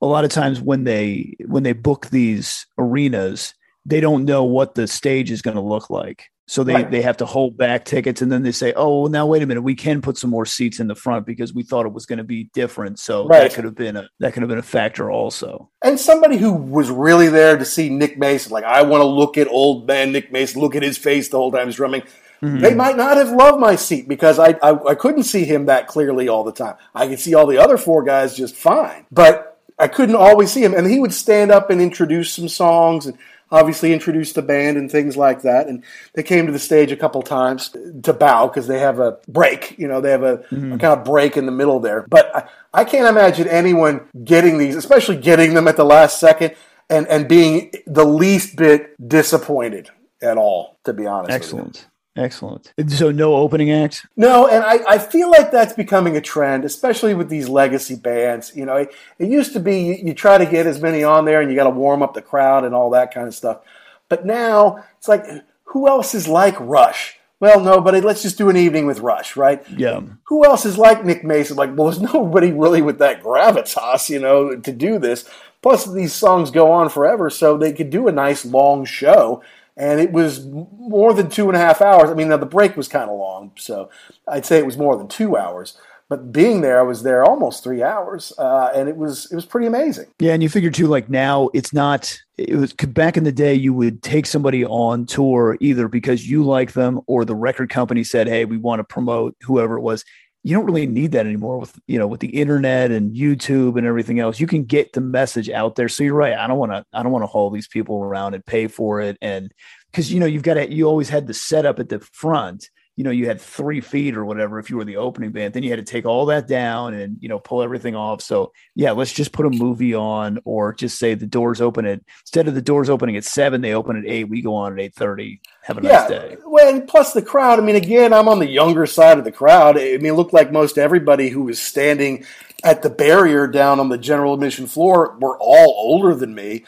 [0.00, 3.54] a lot of times when they when they book these arenas,
[3.86, 6.24] they don't know what the stage is going to look like.
[6.52, 6.90] So they, Right.
[6.90, 9.46] they have to hold back tickets and then they say, oh, well, now wait a
[9.46, 12.04] minute, we can put some more seats in the front because we thought it was
[12.04, 12.98] going to be different.
[12.98, 13.44] So Right.
[13.44, 15.70] that could have been a that could have been a factor also.
[15.82, 19.38] And somebody who was really there to see Nick Mason, like I want to look
[19.38, 22.02] at old man Nick Mason, look at his face the whole time he's drumming.
[22.42, 22.58] Mm-hmm.
[22.58, 25.86] They might not have loved my seat because I, I I couldn't see him that
[25.86, 26.74] clearly all the time.
[26.94, 30.62] I could see all the other four guys just fine, but I couldn't always see
[30.62, 30.74] him.
[30.74, 33.16] And he would stand up and introduce some songs and
[33.52, 35.68] obviously introduce the band and things like that.
[35.68, 35.84] And
[36.14, 39.78] they came to the stage a couple times to bow because they have a break.
[39.78, 40.72] You know, they have a, mm-hmm.
[40.72, 42.06] a kind of break in the middle there.
[42.08, 42.48] But I,
[42.80, 46.56] I can't imagine anyone getting these, especially getting them at the last second
[46.88, 49.90] and, and being the least bit disappointed
[50.22, 51.28] at all, to be honest.
[51.28, 51.36] with you.
[51.36, 51.86] Excellent.
[52.14, 52.74] Excellent.
[52.88, 54.06] So no opening act?
[54.16, 58.54] No, and I, I feel like that's becoming a trend, especially with these legacy bands.
[58.54, 61.24] You know, it, it used to be you, you try to get as many on
[61.24, 63.62] there and you got to warm up the crowd and all that kind of stuff.
[64.10, 65.24] But now it's like,
[65.64, 67.16] who else is like Rush?
[67.40, 68.00] Well, nobody.
[68.00, 69.68] Let's just do an evening with Rush, right?
[69.70, 70.00] Yeah.
[70.24, 71.56] Who else is like Nick Mason?
[71.56, 75.28] Like, well, there's nobody really with that gravitas, you know, to do this.
[75.62, 79.42] Plus, these songs go on forever, so they could do a nice long show.
[79.76, 82.10] And it was more than two and a half hours.
[82.10, 83.88] I mean, now the break was kind of long, so
[84.28, 85.78] I'd say it was more than two hours.
[86.12, 89.46] But being there, I was there almost three hours, uh, and it was it was
[89.46, 90.08] pretty amazing.
[90.18, 92.14] Yeah, and you figure too, like now it's not.
[92.36, 93.54] It was back in the day.
[93.54, 98.04] You would take somebody on tour either because you like them or the record company
[98.04, 100.04] said, "Hey, we want to promote whoever it was."
[100.44, 103.86] You don't really need that anymore with you know with the internet and YouTube and
[103.86, 104.40] everything else.
[104.40, 105.88] You can get the message out there.
[105.88, 106.34] So you're right.
[106.34, 106.84] I don't want to.
[106.92, 109.52] I don't want to haul these people around and pay for it, and
[109.90, 110.72] because you know you've got to.
[110.72, 114.24] You always had the setup at the front you know, you had three feet or
[114.24, 115.54] whatever if you were the opening band.
[115.54, 118.20] Then you had to take all that down and, you know, pull everything off.
[118.20, 122.00] So, yeah, let's just put a movie on or just say the doors open at,
[122.20, 124.28] instead of the doors opening at seven, they open at eight.
[124.28, 125.40] We go on at 8.30.
[125.62, 126.36] Have a nice day.
[126.44, 127.58] well, and plus the crowd.
[127.58, 129.78] I mean, again, I'm on the younger side of the crowd.
[129.78, 132.26] I mean, it looked like most everybody who was standing
[132.62, 136.64] at the barrier down on the general admission floor were all older than me.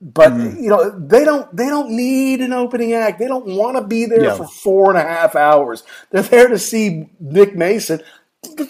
[0.00, 0.62] But Mm-hmm.
[0.62, 3.18] you know they don't they don't need an opening act.
[3.18, 4.36] They don't want to be there Yeah.
[4.36, 5.82] for four and a half hours.
[6.10, 8.00] They're there to see Nick Mason.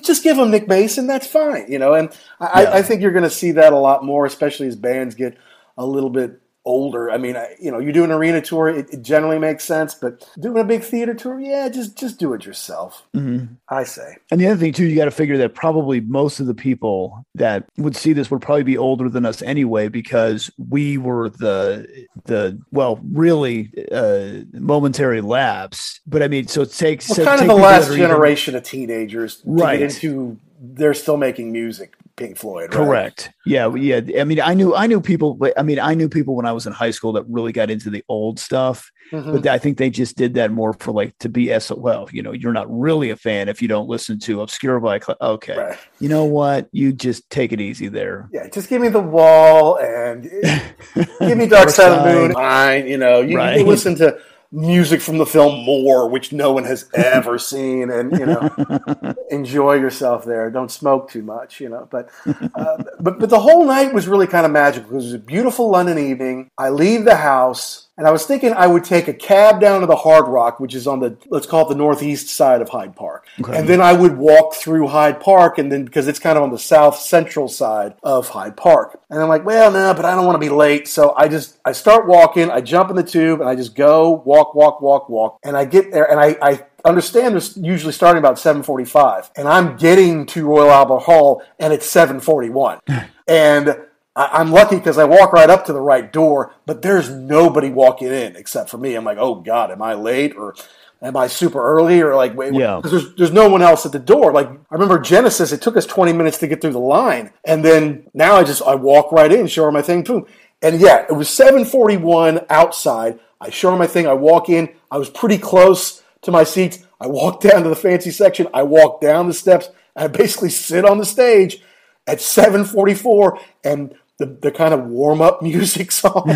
[0.03, 1.07] Just give them Nick Mason.
[1.07, 1.93] That's fine, you know.
[1.93, 2.09] And
[2.41, 2.73] I, Yeah.
[2.73, 5.37] I think you're going to see that a lot more, especially as bands get
[5.77, 7.11] a little bit older.
[7.11, 9.95] I mean, I, you know, you do an arena tour, it, it, generally makes sense,
[9.95, 13.07] but doing a big theater tour, yeah, just just do it yourself.
[13.17, 13.55] Mm-hmm.
[13.71, 14.19] I say.
[14.31, 17.27] And the other thing too, you got to figure that probably most of the people
[17.35, 22.07] that would see this would probably be older than us anyway, because we were the
[22.27, 26.01] the well, really uh, momentary lapse.
[26.07, 28.65] But I mean, so it takes well, so kind of the last generation even, of
[28.65, 29.81] teenagers right.
[29.81, 32.75] into they're still making music Pink Floyd.
[32.75, 32.85] Right?
[32.85, 33.31] Correct.
[33.47, 34.01] Yeah, yeah.
[34.21, 35.39] I mean, I knew I knew people.
[35.57, 37.91] I mean, I knew people when I was in high school that really got into
[37.91, 38.91] the old stuff.
[39.13, 39.33] Mm-hmm.
[39.33, 42.09] But I think they just did that more for like to be well.
[42.13, 45.01] You know, you're not really a fan if you don't listen to obscure by.
[45.21, 45.79] Okay, right.
[46.01, 46.69] you know what?
[46.73, 48.29] You just take it easy there.
[48.33, 50.25] Yeah, just give me the wall and
[51.21, 52.33] give me Dark Side of the Moon.
[52.33, 53.59] Fine, you know, you, right.
[53.59, 58.13] you listen to music from the film more, which no one has ever seen, and
[58.13, 60.51] you know, enjoy yourself there.
[60.51, 61.89] Don't smoke too much, you know.
[61.91, 64.91] But uh, but but the whole night was really kind of magical.
[64.93, 66.51] It was a beautiful London evening.
[66.59, 67.88] I leave the house.
[67.99, 70.73] And I was thinking I would take a cab down to the Hard Rock, which
[70.73, 73.27] is on the, let's call it the northeast side of Hyde Park.
[73.41, 73.59] Okay.
[73.59, 76.51] And then I would walk through Hyde Park, and then because it's kind of on
[76.51, 79.01] the south central side of Hyde Park.
[79.11, 80.87] And I'm like, well, no, but I don't want to be late.
[80.87, 84.11] So I just, I start walking, I jump in the tube, and I just go
[84.11, 85.41] walk, walk, walk, walk.
[85.43, 89.31] And I get there, and I, I understand this usually starting about 7.45.
[89.35, 93.09] And I'm getting to Royal Albert Hall, and it's 7.41.
[93.27, 93.77] and
[94.19, 97.71] I, am lucky because I walk right up to the right door, but there's nobody
[97.71, 98.97] walking in except for me.
[98.97, 100.57] I'm like, oh God, am I late or
[101.01, 102.53] am I super early or like wait?
[102.53, 102.77] Yeah.
[102.77, 104.33] Because there's there's no one else at the door.
[104.33, 107.65] Like I remember Genesis, it took us 20 minutes to get through the line, and
[107.65, 110.27] then now I just I walk right in, show her my thing, boom,
[110.63, 113.21] and yeah, it was 7:41 outside.
[113.41, 114.09] I show her my thing.
[114.09, 114.69] I walk in.
[114.91, 116.85] I was pretty close to my seats.
[117.01, 118.49] I walk down to the fancy section.
[118.53, 119.71] I walk down the steps.
[119.95, 121.63] I basically sit on the stage
[122.09, 126.29] at 7:44 and the, the kind of warm up music song.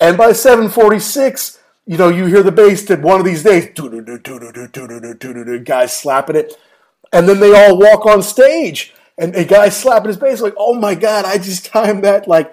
[0.00, 3.68] and by 746, you know, you hear the bass that one of these days,
[5.64, 6.56] guys slapping it.
[7.12, 10.74] And then they all walk on stage and a guy slapping his bass like, oh
[10.74, 12.52] my God, I just timed that like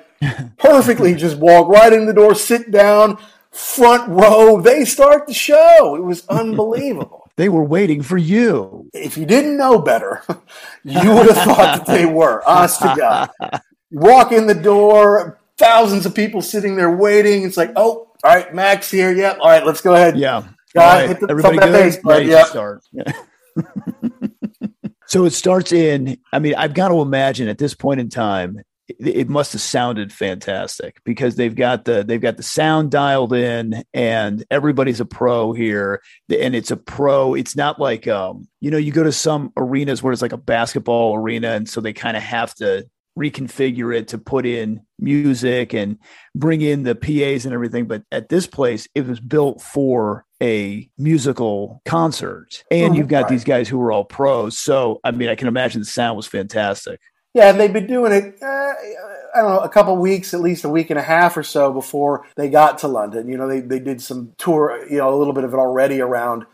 [0.57, 1.15] perfectly.
[1.15, 3.17] just walk right in the door, sit down,
[3.51, 4.61] front row.
[4.61, 5.95] They start the show.
[5.95, 7.22] It was unbelievable.
[7.35, 8.89] They were waiting for you.
[8.93, 10.21] If you didn't know better,
[10.83, 12.47] you would have thought that they were.
[12.47, 13.61] Honest to God.
[13.91, 17.43] Walk in the door, thousands of people sitting there waiting.
[17.43, 19.11] It's like, oh, all right, Max here.
[19.11, 19.39] Yep.
[19.39, 20.17] All right, let's go ahead.
[20.17, 20.43] Yeah.
[20.73, 21.29] God, right.
[21.29, 21.71] Everybody good?
[21.71, 22.47] Base, Ready yep.
[22.47, 22.83] start.
[22.91, 23.11] Yeah.
[25.07, 28.59] so it starts in, I mean, I've got to imagine at this point in time,
[28.99, 33.83] it must have sounded fantastic because they've got the they've got the sound dialed in
[33.93, 36.01] and everybody's a pro here.
[36.29, 40.01] And it's a pro it's not like um you know you go to some arenas
[40.01, 44.07] where it's like a basketball arena and so they kind of have to reconfigure it
[44.07, 45.99] to put in music and
[46.33, 47.85] bring in the PAs and everything.
[47.85, 52.63] But at this place it was built for a musical concert.
[52.71, 53.29] And oh, you've got right.
[53.29, 54.57] these guys who are all pros.
[54.57, 56.99] So i mean i can imagine the sound was fantastic
[57.33, 58.41] yeah, and they've been doing it.
[58.41, 58.73] Uh,
[59.35, 61.73] I don't know, a couple weeks, at least a week and a half or so
[61.73, 63.27] before they got to London.
[63.27, 66.01] You know, they they did some tour, you know, a little bit of it already
[66.01, 66.45] around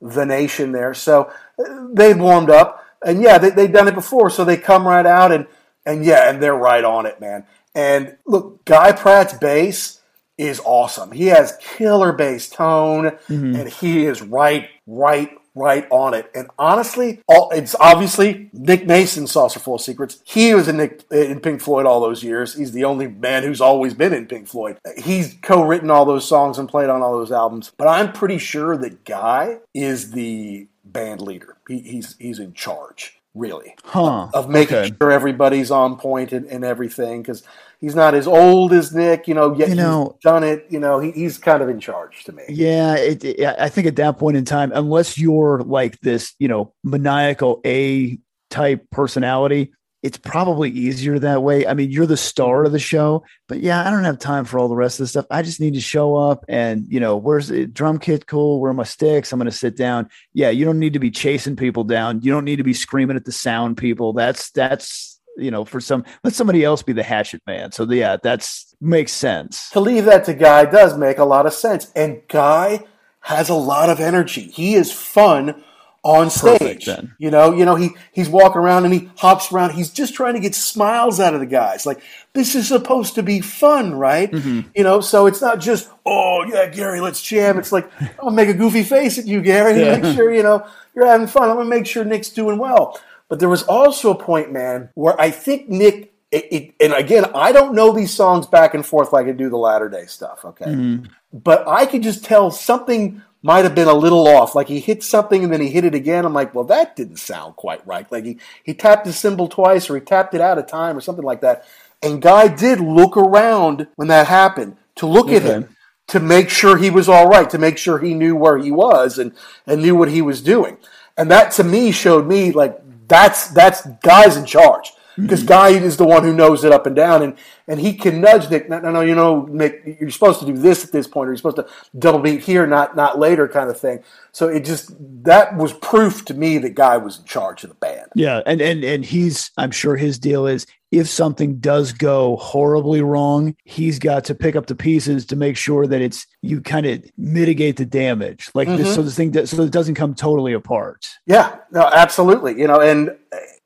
[0.00, 0.94] the nation there.
[0.94, 4.30] So uh, they warmed up, and yeah, they they've done it before.
[4.30, 5.46] So they come right out and
[5.84, 7.44] and yeah, and they're right on it, man.
[7.74, 10.00] And look, Guy Pratt's bass
[10.36, 11.10] is awesome.
[11.10, 13.56] He has killer bass tone, mm-hmm.
[13.56, 16.30] and he is right, right right on it.
[16.34, 20.20] And honestly, all, it's obviously Nick Mason, Saucerful of Secrets.
[20.24, 22.54] He was in, Nick, in Pink Floyd all those years.
[22.54, 24.78] He's the only man who's always been in Pink Floyd.
[24.96, 27.72] He's co-written all those songs and played on all those albums.
[27.76, 31.56] But I'm pretty sure that Guy is the band leader.
[31.68, 34.24] He, he's he's in charge really huh.
[34.24, 34.94] of, of, making okay.
[35.00, 37.42] sure everybody's on point and, and everything because
[37.80, 40.66] he's not as old as Nick, you know, yet you know, he's done it.
[40.68, 42.44] You know, he, he's kind of in charge to me.
[42.48, 46.48] Yeah, it, it, I think at that point in time, unless you're like this, you
[46.48, 48.18] know, maniacal A
[48.50, 51.66] type personality, it's probably easier that way.
[51.66, 54.58] I mean, you're the star of the show, but yeah, I don't have time for
[54.58, 55.26] all the rest of the stuff.
[55.30, 58.60] I just need to show up and, you know, where's the drum kit cool?
[58.60, 59.32] Where are my sticks?
[59.32, 60.08] I'm going to sit down.
[60.32, 62.22] Yeah, you don't need to be chasing people down.
[62.22, 64.12] You don't need to be screaming at the sound people.
[64.12, 67.72] That's, that's, you know, for some, let somebody else be the hatchet man.
[67.72, 69.70] So yeah, that's makes sense.
[69.70, 71.90] To leave that to Guy does make a lot of sense.
[71.96, 72.84] And Guy
[73.22, 74.42] has a lot of energy.
[74.42, 75.64] He is fun
[76.08, 76.86] on stage.
[76.86, 79.72] Perfect, you know, you know, he he's walking around and he hops around.
[79.72, 81.84] He's just trying to get smiles out of the guys.
[81.84, 82.00] Like
[82.32, 84.32] this is supposed to be fun, right?
[84.32, 84.70] Mm-hmm.
[84.74, 87.58] You know, so it's not just oh yeah, Gary, let's jam.
[87.58, 87.90] It's like
[88.22, 89.80] I'll make a goofy face at you, Gary.
[89.80, 89.98] Yeah.
[89.98, 91.50] Make sure you know you're having fun.
[91.50, 92.98] I'm gonna make sure Nick's doing well.
[93.28, 97.24] But there was also a point, man, where I think Nick it, it, and again,
[97.34, 100.44] I don't know these songs back and forth like I do the latter day stuff.
[100.44, 101.06] Okay, mm-hmm.
[101.32, 104.54] but I could just tell something might have been a little off.
[104.54, 106.24] Like he hit something and then he hit it again.
[106.24, 108.10] I'm like, well, that didn't sound quite right.
[108.10, 111.00] Like he, he tapped his cymbal twice or he tapped it out of time or
[111.00, 111.64] something like that.
[112.02, 115.36] And Guy did look around when that happened to look okay.
[115.36, 115.76] at him
[116.08, 119.18] to make sure he was all right, to make sure he knew where he was
[119.18, 119.32] and,
[119.66, 120.78] and knew what he was doing.
[121.16, 122.78] And that to me showed me like
[123.08, 124.92] that's that's Guy's in charge
[125.22, 125.48] because.
[125.48, 128.50] Guy is the one who knows it up and down, and and he can nudge
[128.50, 128.68] Nick.
[128.68, 131.32] No, no, no, you know, Nick, you're supposed to do this at this point, or
[131.32, 131.66] you're supposed to
[131.98, 134.02] double beat here, not not later, kind of thing.
[134.32, 134.92] So it just
[135.24, 138.08] that was proof to me that Guy was in charge of the band.
[138.14, 143.02] Yeah, and and and he's, I'm sure his deal is if something does go horribly
[143.02, 146.86] wrong, he's got to pick up the pieces to make sure that it's you kind
[146.86, 148.78] of mitigate the damage, like mm-hmm.
[148.78, 151.08] this, so the thing that so it doesn't come totally apart.
[151.26, 152.58] Yeah, no, absolutely.
[152.58, 153.16] You know, and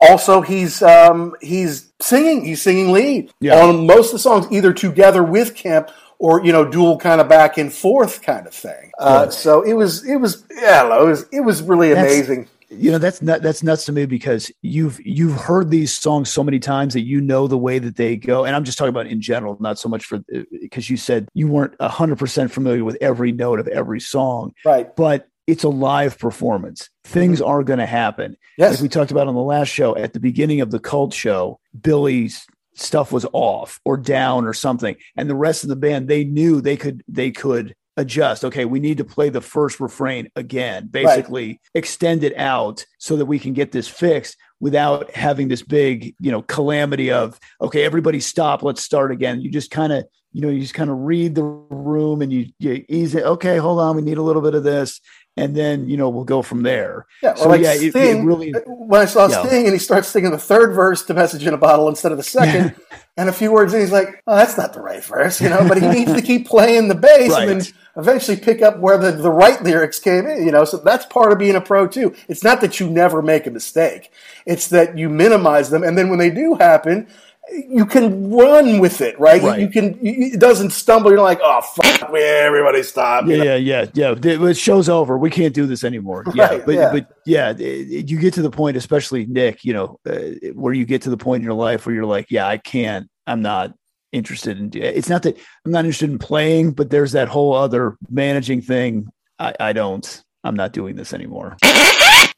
[0.00, 3.62] also he's um, he's singing, he's singing lead yeah.
[3.62, 7.28] on most of the songs, either together with Kemp or you know dual kind of
[7.28, 8.90] back and forth kind of thing.
[8.98, 12.98] Uh, So it was it was yeah, it was it was really amazing you know
[12.98, 16.94] that's not, that's nuts to me because you've you've heard these songs so many times
[16.94, 18.44] that you know the way that they go.
[18.44, 20.20] And i'm just talking about in general not so much for
[20.60, 24.52] because you said you weren't 100% familiar with every note of every song.
[24.64, 24.94] Right.
[24.94, 26.88] But it's a live performance.
[27.04, 27.50] Things mm-hmm.
[27.50, 28.36] are going to happen.
[28.56, 28.74] Yes.
[28.74, 31.58] Like we talked about on the last show at the beginning of the cult show
[31.80, 34.96] billy's stuff was off or down or something.
[35.16, 38.44] And the rest of the band they knew they could they could adjust.
[38.44, 41.60] Okay, we need to play the first refrain again, basically right.
[41.74, 46.30] extend it out so that we can get this fixed without having this big, you
[46.30, 49.40] know, calamity of, okay, everybody stop, let's start again.
[49.40, 52.46] You just kind of, you know, you just kind of read the room and you,
[52.58, 53.24] you ease it.
[53.24, 55.00] Okay, hold on, we need a little bit of this
[55.36, 57.06] and then you know we'll go from there.
[57.22, 58.54] Yeah, so like yeah, Sting, it, it really.
[58.54, 59.44] Uh, when I saw yeah.
[59.44, 62.18] Sting and he starts singing the third verse to "Message in a Bottle" instead of
[62.18, 62.74] the second,
[63.16, 65.66] and a few words in, he's like, "Oh, that's not the right verse," you know.
[65.66, 67.48] But he needs to keep playing the bass right.
[67.48, 70.64] and then eventually pick up where the, the right lyrics came in, you know.
[70.64, 72.14] So that's part of being a pro too.
[72.28, 74.10] It's not that you never make a mistake;
[74.44, 77.08] it's that you minimize them, and then when they do happen,
[77.52, 79.42] you can run with it, right?
[79.42, 79.60] right.
[79.60, 79.98] You, can.
[80.02, 81.10] it doesn't stumble.
[81.10, 83.26] You're like, oh fuck, everybody stop.
[83.26, 84.14] Yeah, yeah, yeah, yeah.
[84.14, 85.18] The show's over.
[85.18, 86.24] We can't do this anymore.
[86.34, 86.92] Yeah, right, but yeah.
[86.92, 89.64] but yeah, it, you get to the point, especially Nick.
[89.64, 92.30] You know, uh, where you get to the point in your life where you're like,
[92.30, 93.10] yeah, I can't.
[93.26, 93.74] I'm not
[94.12, 94.70] interested in.
[94.74, 95.36] It's not that
[95.66, 99.08] I'm not interested in playing, but there's that whole other managing thing.
[99.38, 100.22] I, I don't.
[100.42, 101.56] I'm not doing this anymore.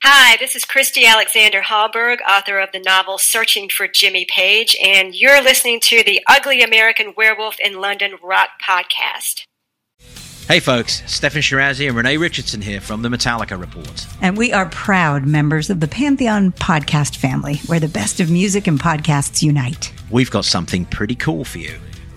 [0.02, 5.14] Hi, this is Christy Alexander Hallberg, author of the novel Searching for Jimmy Page, and
[5.14, 9.46] you're listening to the Ugly American Werewolf in London Rock podcast.
[10.46, 14.06] Hey folks, Steffan Chirazi and Renee Richardson here from the Metallica Report.
[14.20, 18.66] And we are proud members of the Pantheon podcast family, where the best of music
[18.66, 19.92] and podcasts unite.
[20.10, 21.78] We've got something pretty cool for you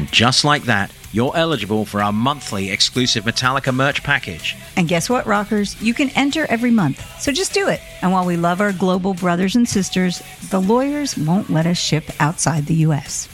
[0.00, 4.56] And just like that, you're eligible for our monthly exclusive Metallica merch package.
[4.74, 5.78] And guess what, rockers?
[5.82, 7.04] You can enter every month.
[7.20, 7.82] So just do it.
[8.00, 12.04] And while we love our global brothers and sisters, the lawyers won't let us ship
[12.18, 13.28] outside the U.S.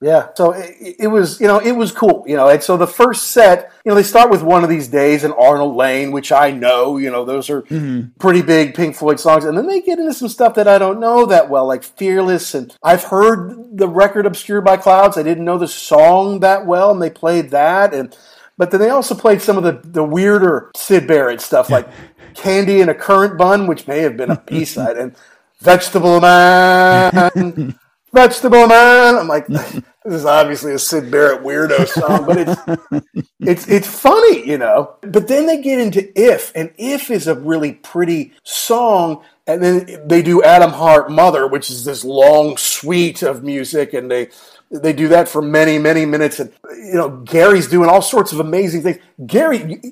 [0.00, 0.28] Yeah.
[0.34, 2.48] So it, it, was, you know, it was cool, you know.
[2.48, 5.32] And so the first set, you know, they start with one of these days in
[5.32, 8.08] Arnold Layne, which I know, you know, those are mm-hmm.
[8.18, 9.44] pretty big Pink Floyd songs.
[9.44, 12.54] And then they get into some stuff that I don't know that well, like Fearless.
[12.54, 15.16] And I've heard the record Obscured by Clouds.
[15.16, 17.94] I didn't know the song that well, and they played that.
[17.94, 18.16] And
[18.56, 21.88] but then they also played some of the, the weirder Syd Barrett stuff, like
[22.34, 25.16] Candy and a Currant Bun, which may have been a B side, and
[25.60, 27.78] Vegetable Man.
[28.14, 29.16] Vegetable Man.
[29.16, 34.48] I'm like, this is obviously a Syd Barrett weirdo song, but it's it's it's funny,
[34.48, 34.96] you know.
[35.02, 39.22] But then they get into If, and If is a really pretty song.
[39.46, 44.10] And then they do Atom Heart Mother, which is this long suite of music, and
[44.10, 44.30] they
[44.70, 46.40] they do that for many many minutes.
[46.40, 48.98] And you know, Gary's doing all sorts of amazing things.
[49.26, 49.82] Gary,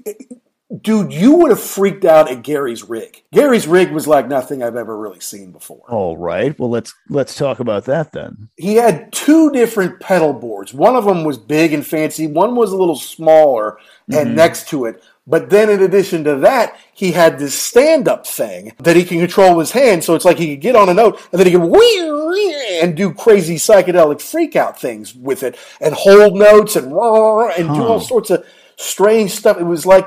[0.80, 3.22] dude, you would have freaked out at Gary's rig.
[3.32, 5.84] Gary's rig was like nothing I've ever really seen before.
[5.88, 6.58] All right.
[6.58, 8.48] Well, let's let's talk about that then.
[8.56, 10.72] He had two different pedal boards.
[10.72, 12.26] One of them was big and fancy.
[12.26, 14.36] One was a little smaller and mm-hmm.
[14.36, 15.02] next to it.
[15.24, 19.54] But then in addition to that, he had this stand-up thing that he can control
[19.54, 20.02] with his hand.
[20.02, 21.62] So it's like he could get on a note and then he could
[22.82, 27.82] and do crazy psychedelic freak out things with it and hold notes and and do
[27.82, 28.44] all sorts of
[28.76, 29.58] strange stuff.
[29.58, 30.06] It was like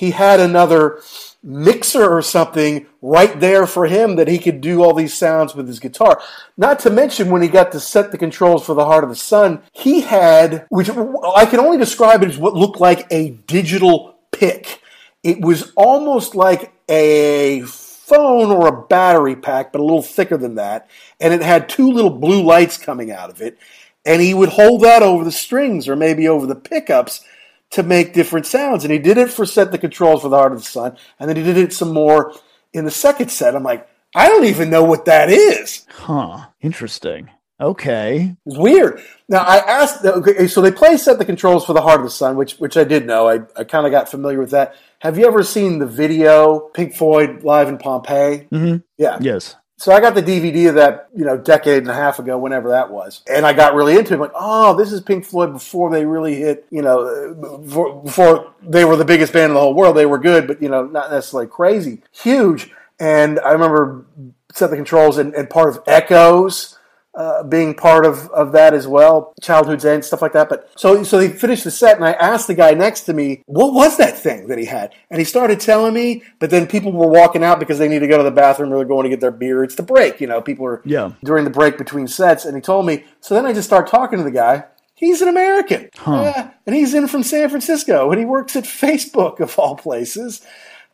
[0.00, 0.98] he had another
[1.42, 5.68] mixer or something right there for him that he could do all these sounds with
[5.68, 6.22] his guitar.
[6.56, 9.16] Not to mention when he got to set the controls for the Heart of the
[9.16, 14.16] Sun, he had, which I can only describe it as what looked like a digital
[14.32, 14.80] pick.
[15.22, 20.54] It was almost like a phone or a battery pack, but a little thicker than
[20.54, 20.88] that.
[21.20, 23.58] And it had two little blue lights coming out of it.
[24.06, 27.22] And he would hold that over the strings or maybe over the pickups
[27.70, 28.84] to make different sounds.
[28.84, 31.28] And he did it for set the controls for the Heart of the Sun, and
[31.28, 32.34] then he did it some more
[32.72, 33.54] in the second set.
[33.54, 35.86] I'm like, I don't even know what that is.
[35.88, 36.46] Huh.
[36.60, 37.30] Interesting.
[37.60, 38.34] Okay.
[38.46, 39.02] It's weird.
[39.28, 40.04] Now I asked.
[40.04, 42.76] Okay, so they play set the controls for the Heart of the Sun, which which
[42.76, 43.28] I did know.
[43.28, 44.74] I, I kind of got familiar with that.
[45.00, 48.48] Have you ever seen the video Pink Floyd live in Pompeii?
[48.50, 48.76] Mm-hmm.
[48.96, 49.18] Yeah.
[49.20, 49.56] Yes.
[49.80, 52.68] So I got the DVD of that, you know, decade and a half ago, whenever
[52.68, 54.20] that was, and I got really into it.
[54.20, 58.84] Like, oh, this is Pink Floyd before they really hit, you know, before, before they
[58.84, 59.96] were the biggest band in the whole world.
[59.96, 62.70] They were good, but you know, not necessarily crazy, huge.
[62.98, 64.04] And I remember
[64.52, 66.78] set the controls and, and part of Echoes
[67.20, 70.48] uh, being part of, of that as well, Childhood's End, stuff like that.
[70.48, 73.42] But so so they finished the set, and I asked the guy next to me,
[73.46, 74.94] what was that thing that he had?
[75.10, 78.08] And he started telling me, but then people were walking out because they need to
[78.08, 79.62] go to the bathroom or they're going to get their beer.
[79.62, 81.12] It's the break, you know, people are Yeah.
[81.22, 83.04] during the break between sets, and he told me.
[83.20, 84.64] So then I just start talking to the guy.
[84.94, 86.22] He's an American, Huh.
[86.24, 90.42] Yeah, and he's in from San Francisco, and he works at Facebook of all places.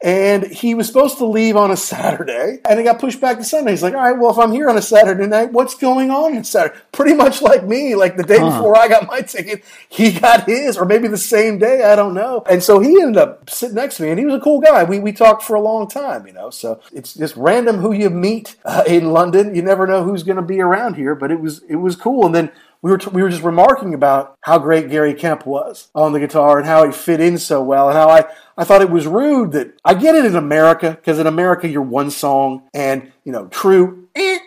[0.02, 3.44] And he was supposed to leave on a Saturday, and it got pushed back to
[3.44, 3.70] Sunday.
[3.72, 6.36] He's like, "All right, well, if I'm here on a Saturday night, what's going on
[6.36, 8.44] on Saturday?" Pretty much like me, like the day Huh.
[8.44, 11.82] before I got my ticket, he got his, or maybe the same day.
[11.82, 12.42] I don't know.
[12.48, 14.84] And so he ended up sitting next to me, and he was a cool guy.
[14.84, 16.50] We we talked for a long time, you know.
[16.50, 19.54] So it's just random who you meet uh, in London.
[19.54, 22.26] You never know who's going to be around here, but it was it was cool.
[22.26, 22.52] And then
[22.82, 26.58] we were, we were just remarking about how great Gary Kemp was on the guitar
[26.58, 28.24] and how he fit in so well and how I,
[28.56, 31.82] I thought it was rude that I get it in America because in America you're
[31.82, 34.38] one song and you know true eh,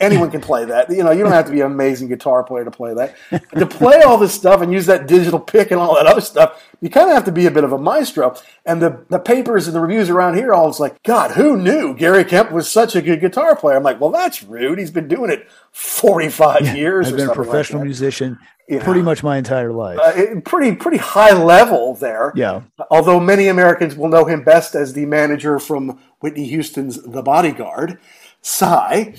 [0.00, 2.64] anyone can play that you know you don't have to be an amazing guitar player
[2.64, 5.80] to play that But to play all this stuff and use that digital pick and
[5.80, 8.34] all that other stuff you kind of have to be a bit of a maestro
[8.66, 11.94] and the, the papers and the reviews around here all it's like God who knew
[11.94, 15.06] Gary Kemp was such a good guitar player I'm like well that's rude he's been
[15.06, 18.38] doing it 45 years I've been a something like professional musician
[18.68, 18.84] You know.
[18.84, 19.98] pretty much my entire life.
[20.00, 22.32] Uh, pretty pretty high level there.
[22.34, 22.62] yeah.
[22.90, 27.98] Although many Americans will know him best as the manager from Whitney Houston's The Bodyguard,
[28.40, 29.14] Sy.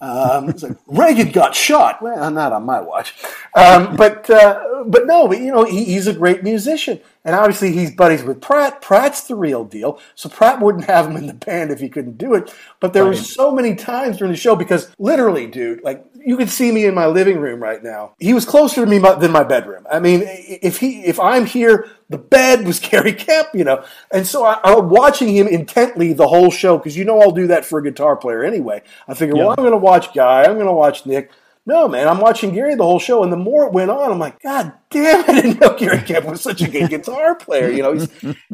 [0.00, 2.00] Um, it's like, Reagan got shot.
[2.00, 3.14] Well, not on my watch.
[3.54, 7.72] Um, but uh, but no, but you know he, he's a great musician, and obviously
[7.72, 8.80] he's buddies with Pratt.
[8.80, 10.00] Pratt's the real deal.
[10.14, 12.50] So Pratt wouldn't have him in the band if he couldn't do it.
[12.80, 16.48] But there were so many times during the show because literally, dude, like you could
[16.48, 18.14] see me in my living room right now.
[18.18, 19.86] He was closer to me than my bedroom.
[19.90, 24.26] I mean, if he if I'm here, the bed was Gary Kemp, you know, and
[24.26, 27.66] so I, I'm watching him intently the whole show because you know I'll do that
[27.66, 28.82] for a guitar player anyway.
[29.06, 31.30] I figure, well, I'm going to watch Guy, I'm going to watch Nick.
[31.68, 34.18] No, man, I'm watching Gary the whole show, and the more it went on, I'm
[34.18, 37.68] like, God damn, I didn't know Gary Kemp was such a good guitar player.
[37.68, 38.08] You know, he's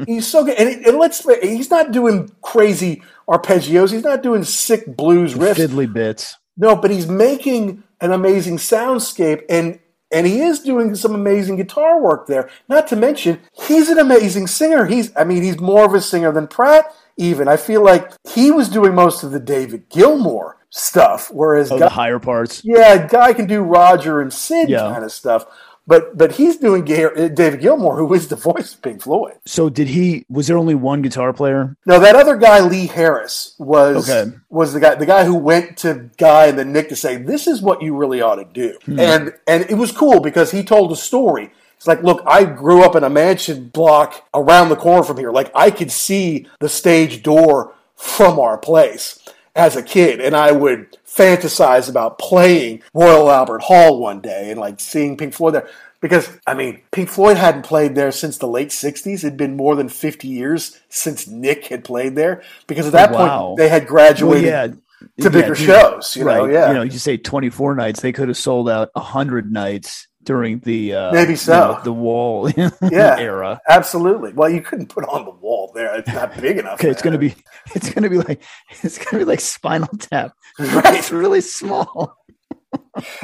[0.04, 4.42] he's so good, and, it, and let's he's not doing crazy arpeggios, he's not doing
[4.42, 5.64] sick blues riffs.
[5.64, 6.38] Fiddly bits.
[6.56, 9.78] No, but he's making an amazing soundscape and
[10.10, 12.50] and he is doing some amazing guitar work there.
[12.68, 14.86] Not to mention, he's an amazing singer.
[14.86, 17.48] He's I mean, he's more of a singer than Pratt even.
[17.48, 21.86] I feel like he was doing most of the David Gilmour stuff whereas Oh, Guy,
[21.86, 22.62] the higher parts.
[22.64, 24.80] yeah, Guy can do Roger and Syd Yeah.
[24.92, 25.46] kind of stuff.
[25.86, 29.34] But but he's doing uh, David Gilmour, who is the voice of Pink Floyd.
[29.44, 30.24] So did he?
[30.30, 31.76] Was there only one guitar player?
[31.84, 34.34] No, that other guy, Lee Harris, was Okay.
[34.48, 37.46] was the guy the guy who went to Guy and then Nick to say, "This
[37.46, 40.90] is what you really ought to do." And and it was cool because he told
[40.90, 41.52] a story.
[41.76, 45.30] It's like, look, I grew up in a mansion block around the corner from here.
[45.32, 49.18] Like I could see the stage door from our place
[49.56, 54.58] as a kid, and I would fantasize about playing Royal Albert Hall one day and
[54.58, 55.68] like seeing Pink Floyd there.
[56.00, 59.18] Because I mean, Pink Floyd hadn't played there since the late '60s.
[59.24, 62.42] It'd been more than 50 years since Nick had played there.
[62.66, 63.46] Because at that Wow.
[63.48, 64.66] point, they had Well, graduated yeah.
[64.66, 64.76] to
[65.16, 66.14] Yeah, bigger he- shows.
[66.16, 66.52] You know, right.
[66.52, 66.68] yeah.
[66.68, 68.00] You know, you say 24 nights.
[68.00, 71.52] They could have sold out 100 nights during the uh, Maybe you so.
[71.74, 72.50] know, the wall
[72.90, 73.16] Yeah.
[73.18, 73.60] era.
[73.68, 74.32] Absolutely.
[74.32, 75.94] Well, you couldn't put on the wall there.
[75.96, 76.74] It's not big enough.
[76.74, 77.34] Okay, it's gonna be
[77.74, 78.42] it's gonna be like
[78.82, 80.32] it's gonna be like Spinal Tap.
[80.58, 80.94] Right.
[80.94, 82.16] It's really small.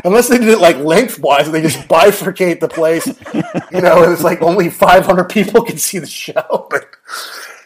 [0.05, 3.07] Unless they did it like lengthwise and they just bifurcate the place.
[3.73, 6.67] You know, it's like only 500 people can see the show.
[6.71, 6.87] But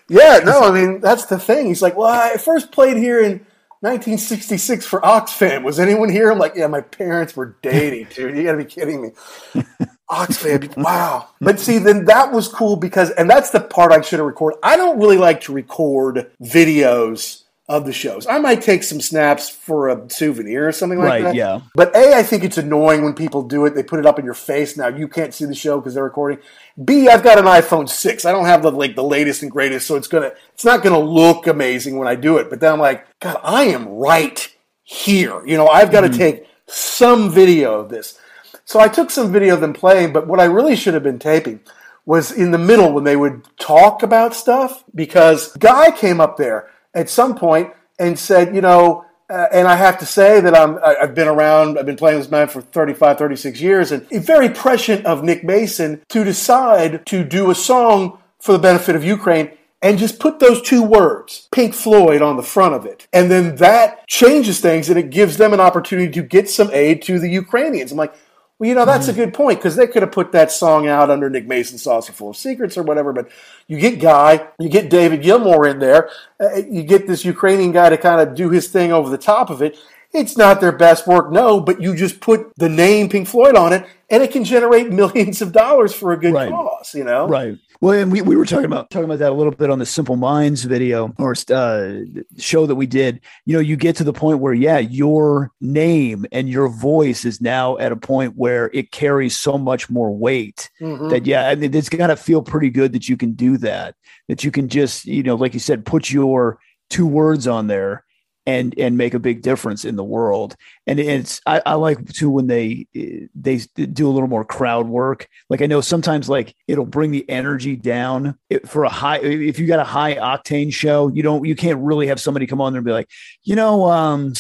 [0.09, 1.67] yeah, no, I mean, that's the thing.
[1.67, 3.47] He's like, well, I first played here in
[3.85, 5.63] 1966 for Oxfam.
[5.63, 6.31] Was anyone here?
[6.31, 8.35] I'm like, yeah, my parents were dating, dude.
[8.35, 9.11] You gotta be kidding me.
[10.11, 11.29] Oxfam, wow.
[11.43, 14.59] But see, then that was cool because, and that's the part I should have recorded.
[14.63, 18.27] I don't really like to record videos of the shows.
[18.27, 21.35] I might take some snaps for a souvenir or something like Right, that.
[21.35, 21.61] yeah.
[21.75, 23.75] But A, I think it's annoying when people do it.
[23.75, 24.77] They put it up in your face.
[24.77, 26.41] Now you can't see the show because they're recording.
[26.85, 28.27] B, I've got an iPhone six.
[28.27, 30.99] I don't have the like the latest and greatest, so it's gonna it's not gonna
[30.99, 32.51] look amazing when I do it.
[32.51, 34.47] But then I'm like, God, I am right
[34.83, 35.45] here.
[35.47, 36.19] You know, I've got to mm-hmm.
[36.19, 38.19] take some video of this.
[38.67, 41.19] So I took some video of them playing, but what I really should have been
[41.19, 41.61] taping
[42.07, 46.71] was in the middle when they would talk about stuff because Guy came up there
[46.95, 50.77] at some point and said, you know, uh, and I have to say that I'm,
[50.79, 54.49] I- I've been around, I've been playing this man for 35, 36 years, and very
[54.49, 59.51] prescient of Nick Mason to decide to do a song for the benefit of Ukraine
[59.81, 63.07] and just put those two words, Pink Floyd, on the front of it.
[63.13, 67.03] And then that changes things and it gives them an opportunity to get some aid
[67.03, 67.93] to the Ukrainians.
[67.93, 68.15] I'm like,
[68.59, 71.11] well, you know, that's a good point because they could have put that song out
[71.11, 73.13] under Nick Mason's Saucerful of Secrets or whatever.
[73.13, 73.29] But
[73.67, 77.91] you get Guy, you get David Gilmour in there, uh, you get this Ukrainian guy
[77.91, 79.77] to kind of do his thing over the top of it.
[80.13, 83.73] It's not their best work, no, but you just put the name Pink Floyd on
[83.73, 86.49] it and it can generate millions of dollars for a good Right.
[86.51, 87.27] cause, you know?
[87.27, 87.59] Right.
[87.85, 89.85] Well, and we, we were talking about talking about that a little bit on the
[89.85, 91.97] Simple Minds video or uh,
[92.39, 93.21] show that we did.
[93.45, 97.43] You know, you get to the point where yeah, your name and your voice is
[97.43, 101.11] now at a point where it carries so much more weight Mhm.
[101.11, 103.97] that yeah, I mean, it's got to feel pretty good that you can do that.
[104.29, 106.59] That you can just you know, like you said, put your
[106.89, 108.07] two words on there
[108.47, 110.57] and and make a big difference in the world.
[110.87, 115.29] And it's I, I like too when they they do a little more crowd work.
[115.49, 119.19] Like I know sometimes like it'll bring the energy down for a high.
[119.19, 122.61] If you got a high octane show, you don't you can't really have somebody come
[122.61, 123.11] on there and be like,
[123.43, 124.35] you know, um,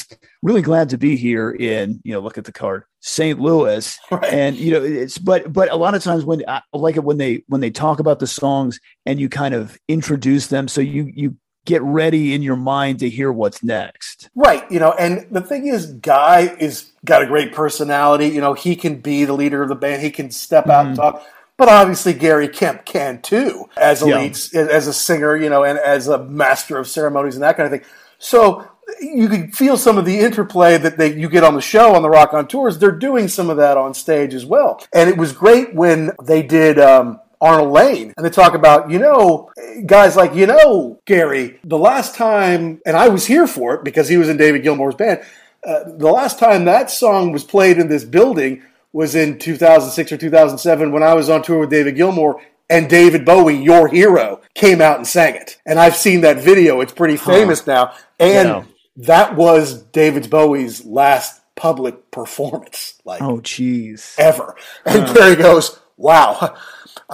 [0.44, 3.40] really glad to be here in you know look at the card St.
[3.40, 4.24] Louis Right.
[4.24, 7.16] and you know it's but but a lot of times when I like it when
[7.16, 11.11] they when they talk about the songs and you kind of introduce them so you
[11.14, 14.28] you get ready in your mind to hear what's next.
[14.34, 18.28] Right, you know, and the thing is, Guy is got a great personality.
[18.28, 20.02] You know, he can be the leader of the band.
[20.02, 21.24] He can step out and talk.
[21.56, 24.18] But obviously, Gary Kemp can too, as a Yeah.
[24.18, 27.72] lead, as a singer, you know, and as a master of ceremonies and that kind
[27.72, 27.88] of thing.
[28.18, 28.66] So
[29.00, 32.02] you can feel some of the interplay that they you get on the show on
[32.02, 32.78] the Rockonteurs.
[32.78, 36.42] They're doing some of that on stage as well, and it was great when they
[36.42, 36.78] did.
[36.78, 39.51] Um, Arnold Layne, and they talk about, you know,
[39.86, 44.09] guys like, you know, Gary, the last time, and I was here for it because
[44.09, 45.20] he was in David Gilmour's band.
[45.66, 50.16] Uh, the last time that song was played in this building was in 2006 or
[50.16, 52.40] 2007 when I was on tour with David Gilmour
[52.70, 55.59] and David Bowie, your hero, came out and sang it.
[55.66, 56.80] And I've seen that video.
[56.80, 57.92] It's pretty famous now.
[58.18, 58.62] And Yeah.
[58.97, 64.14] that was David Bowie's last public performance, like Oh, jeez.
[64.18, 64.55] ever.
[64.86, 66.57] And Gary goes, Wow,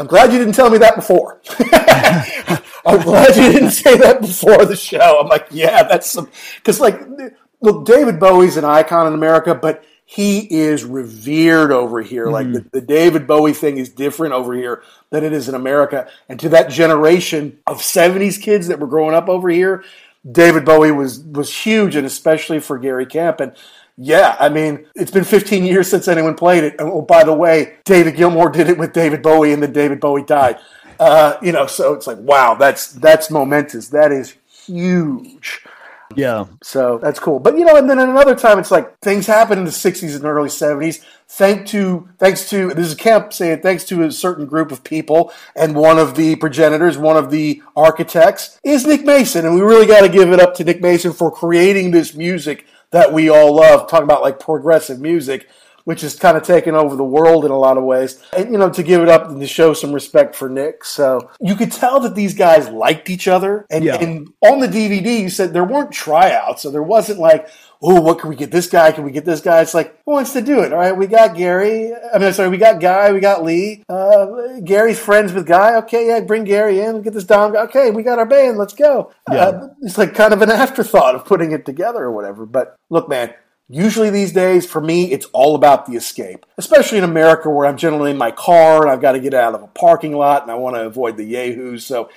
[0.00, 1.42] I'm glad you didn't tell me that before.
[2.86, 5.20] I'm glad you didn't say that before the show.
[5.20, 6.98] I'm like, yeah, that's some because like
[7.60, 12.28] look, David Bowie's an icon in America, but he is revered over here.
[12.28, 12.54] Like hmm.
[12.54, 16.08] the, the David Bowie thing is different over here than it is in America.
[16.30, 19.84] And to that generation of 70s kids that were growing up over here,
[20.30, 23.40] David Bowie was was huge, and especially for Gary Kemp.
[23.40, 23.52] And
[24.02, 26.76] yeah, I mean, it's been 15 years since anyone played it.
[26.78, 30.00] And oh, by the way, David Gilmour did it with David Bowie, and then David
[30.00, 30.58] Bowie died.
[30.98, 33.88] Uh, you know, so it's like, wow, that's that's momentous.
[33.88, 35.60] That is huge.
[36.16, 36.46] Yeah.
[36.62, 37.40] So that's cool.
[37.40, 40.16] But you know, and then at another time, it's like things happen in the '60s
[40.16, 41.04] and early '70s.
[41.28, 45.30] Thank to thanks to this is Kemp saying thanks to a certain group of people,
[45.54, 49.86] and one of the progenitors, one of the architects, is Nick Mason, and we really
[49.86, 53.54] got to give it up to Nick Mason for creating this music that we all
[53.54, 53.88] love.
[53.88, 55.48] Talking about like progressive music.
[55.84, 58.22] Which has kind of taken over the world in a lot of ways.
[58.36, 60.84] And, you know, to give it up and to show some respect for Nick.
[60.84, 63.66] So you could tell that these guys liked each other.
[63.70, 63.96] And, Yeah.
[63.96, 67.48] and on the DVD, you said there weren't tryouts, so there wasn't like,
[67.82, 68.92] oh, what can we get this guy?
[68.92, 69.62] Can we get this guy?
[69.62, 70.72] It's like, who wants to do it?
[70.72, 71.92] All right, we got Gary.
[71.94, 73.82] I mean, sorry, we got Guy, we got Lee.
[73.88, 75.76] Uh, Gary's friends with Guy.
[75.76, 77.02] Okay, yeah, bring Gary in.
[77.02, 77.52] Get this Dom.
[77.52, 77.62] guy.
[77.62, 78.58] Okay, we got our band.
[78.58, 79.12] Let's go.
[79.26, 82.46] Uh, it's like kind of an afterthought of putting it together or whatever.
[82.46, 83.34] But look, man.
[83.72, 86.44] Usually these days, for me, it's all about the escape.
[86.58, 89.54] Especially in America, where I'm generally in my car and I've got to get out
[89.54, 91.86] of a parking lot and I want to avoid the yahoos.
[91.86, 92.10] So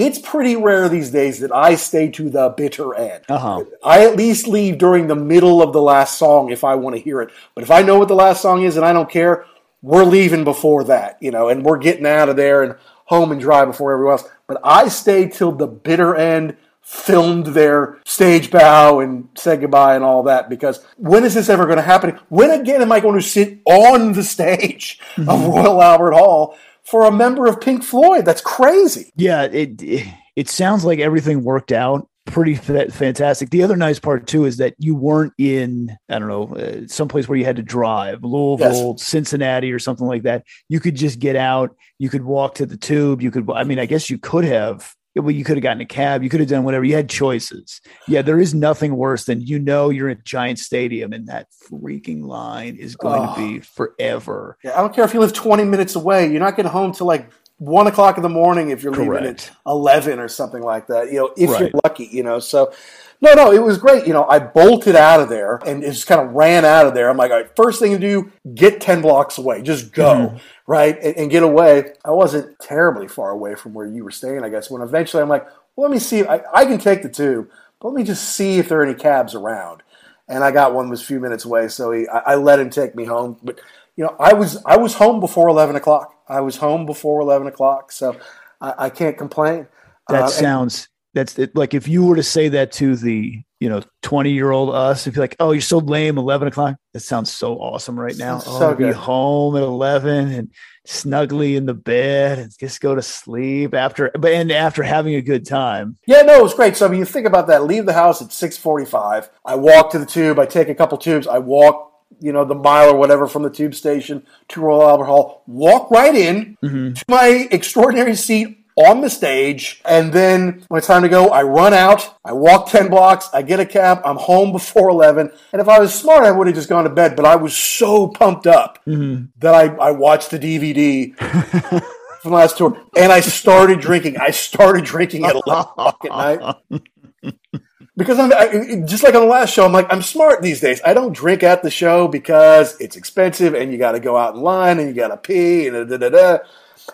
[0.00, 3.24] it's pretty rare these days that I stay to the bitter end.
[3.28, 3.64] Uh-huh.
[3.84, 7.02] I at least leave during the middle of the last song if I want to
[7.02, 7.30] hear it.
[7.54, 9.44] But if I know what the last song is and I don't care,
[9.82, 12.76] we're leaving before that, you know, and we're getting out of there and
[13.06, 14.28] home and dry before everyone else.
[14.46, 20.02] But I stay till the bitter end filmed their stage bow and said goodbye and
[20.02, 22.18] all that because when is this ever going to happen?
[22.30, 25.50] When again am I going to sit on the stage of Mm-hmm.
[25.50, 26.56] Royal Albert Hall
[26.90, 28.24] for a member of Pink Floyd?
[28.24, 29.12] That's crazy.
[29.16, 33.50] Yeah, it it, it sounds like everything worked out pretty fa- fantastic.
[33.50, 37.28] The other nice part too is that you weren't in I don't know uh, someplace
[37.28, 40.44] where you had to drive, Louisville, Cincinnati, or something like that.
[40.68, 41.74] You could just get out.
[41.98, 43.22] You could walk to the tube.
[43.22, 43.50] You could.
[43.50, 44.94] I mean, I guess you could have.
[45.16, 46.22] Well, you could have gotten a cab.
[46.22, 46.84] You could have done whatever.
[46.84, 47.80] You had choices.
[48.06, 51.48] Yeah, there is nothing worse than you know you're in a giant stadium and that
[51.68, 53.34] freaking line is going Oh.
[53.34, 54.56] to be forever.
[54.62, 56.30] Yeah, I don't care if you live 20 minutes away.
[56.30, 57.28] You're not getting home till like
[57.60, 61.18] one o'clock in the morning if you're leaving at 11 or something like that, you
[61.18, 61.60] know, if Right.
[61.60, 62.38] you're lucky, you know.
[62.38, 62.72] So,
[63.20, 64.06] no, no, it was great.
[64.06, 67.10] You know, I bolted out of there and just kind of ran out of there.
[67.10, 69.60] I'm like, all right, first thing to do, get 10 blocks away.
[69.60, 70.36] Just go, Mm-hmm.
[70.66, 70.98] right?
[71.02, 71.92] And, and get away.
[72.02, 75.28] I wasn't terribly far away from where you were staying, I guess, when eventually I'm
[75.28, 75.44] like,
[75.76, 76.24] well, let me see.
[76.24, 78.94] I, I can take the tube, but let me just see if there are any
[78.94, 79.82] cabs around
[80.28, 82.60] and I got one that was a few minutes away, so he, I, I let
[82.60, 83.36] him take me home.
[83.42, 83.60] But
[84.00, 86.14] you know, I was I was home before eleven o'clock.
[86.26, 88.16] I was home before eleven o'clock, so
[88.58, 89.66] I, I can't complain.
[90.08, 93.42] That Uh, and- sounds that's it, like if you were to say that to the
[93.58, 96.76] you know 20 year old us if you're like oh you're so lame 11 o'clock
[96.94, 100.50] that sounds so awesome right now So oh, be home at 11 and
[100.86, 105.20] snugly in the bed and just go to sleep after but and after having a
[105.20, 106.76] good time yeah, no, it was great.
[106.76, 107.64] So I mean, you think about that.
[107.64, 109.28] Leave the house at six forty-five.
[109.44, 110.38] I walk to the tube.
[110.38, 111.26] I take a couple tubes.
[111.26, 115.04] I walk, you know, the mile or whatever from the tube station to Royal Albert
[115.04, 115.42] Hall.
[115.46, 116.94] Walk right in mm-hmm.
[116.94, 121.42] to my extraordinary seat on the stage, and then when it's time to go, I
[121.42, 122.16] run out.
[122.24, 123.28] I walk ten blocks.
[123.32, 124.00] I get a cab.
[124.04, 125.30] I'm home before eleven.
[125.52, 127.16] And if I was smart, I would have just gone to bed.
[127.16, 129.26] But I was so pumped up mm-hmm.
[129.38, 131.16] that I, I watched the DVD
[132.22, 134.18] from the last tour, and I started drinking.
[134.18, 136.56] I started drinking at eleven o'clock at night
[137.96, 139.64] because I'm I, just like on the last show.
[139.64, 140.80] I'm like I'm smart these days.
[140.84, 144.34] I don't drink at the show because it's expensive, and you got to go out
[144.34, 146.38] in line, and you got to pee, and da da da.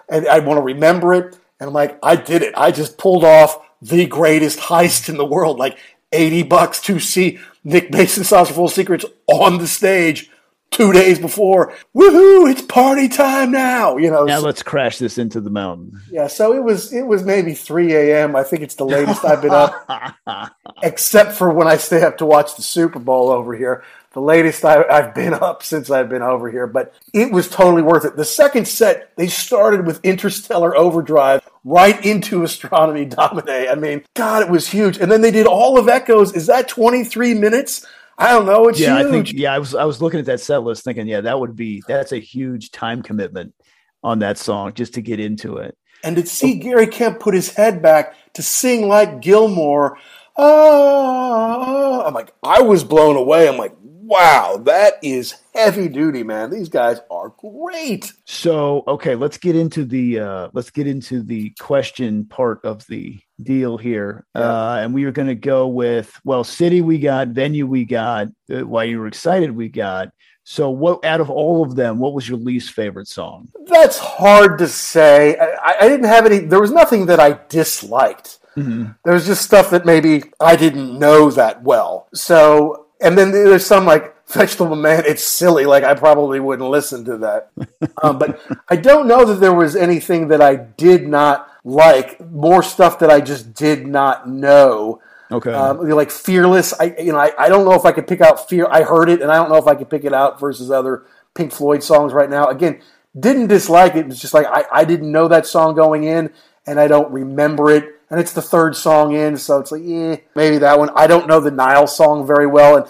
[0.08, 2.54] And I want to remember it, and I'm like, I did it.
[2.56, 5.78] I just pulled off the greatest heist in the world, like
[6.12, 10.30] eighty bucks to see Nick Mason Saucerful Secrets on the stage.
[10.76, 12.50] Two days before, woohoo!
[12.50, 13.96] It's party time now.
[13.96, 17.06] You know, now so- let's crash this into the mountain yeah, so it was it
[17.06, 18.36] was maybe three a.m.
[18.36, 20.14] I think it's the latest I've been up,
[20.82, 23.84] except for when I stay up to watch the Super Bowl over here.
[24.12, 27.82] The latest I, I've been up since I've been over here, but it was totally
[27.82, 28.16] worth it.
[28.16, 33.68] The second set they started with Interstellar Overdrive right into Astronomy Domine.
[33.68, 34.98] I mean, God, it was huge.
[34.98, 36.34] And then they did all of Echoes.
[36.34, 37.86] Is that twenty three minutes?
[38.18, 38.68] I don't know.
[38.68, 39.06] It's yeah huge.
[39.06, 41.38] i think yeah i was i was looking at that set list thinking yeah that
[41.38, 43.54] would be that's a huge time commitment
[44.02, 47.54] on that song just to get into it and to see Gary Kemp put his
[47.54, 49.96] head back to sing like Gilmour,
[50.36, 53.48] ah, I'm like, I was blown away.
[53.48, 56.50] I'm like, wow, that is heavy duty, man.
[56.50, 58.12] These guys are great.
[58.24, 63.18] So okay, let's get into the uh, let's get into the question part of the
[63.42, 67.66] deal here, uh, and we are going to go with well, city we got, venue
[67.66, 70.10] we got, uh, why you were excited we got.
[70.44, 73.48] So what out of all of them, what was your least favorite song?
[73.66, 75.36] That's hard to say.
[75.36, 76.38] I, I didn't have any.
[76.38, 78.38] There was nothing that I disliked.
[78.56, 82.08] There was just stuff that maybe I didn't know that well.
[82.14, 85.04] So, and then there's some like Vegetable Man.
[85.06, 85.66] It's silly.
[85.66, 87.50] Like I probably wouldn't listen to that.
[88.02, 92.20] um, but I don't know that there was anything that I did not like.
[92.30, 95.00] More stuff that I just did not know.
[95.30, 96.72] Okay, Um, like Fearless.
[96.78, 98.68] I you know I, I don't know if I could pick out Fear.
[98.70, 101.04] I heard it and I don't know if I could pick it out versus other
[101.34, 102.46] Pink Floyd songs right now.
[102.46, 102.80] Again,
[103.18, 104.06] didn't dislike it.
[104.06, 106.32] It's just like I, I didn't know that song going in
[106.66, 107.92] and I don't remember it.
[108.10, 110.90] And it's the third song in, so it's like, eh, maybe that one.
[110.94, 112.86] I don't know the Nile song very well, and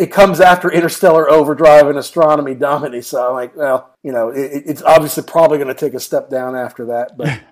[0.00, 3.00] it comes after Interstellar Overdrive and Astronomy Domine.
[3.02, 6.30] So I'm like, well, you know, it, it's obviously probably going to take a step
[6.30, 7.40] down after that, but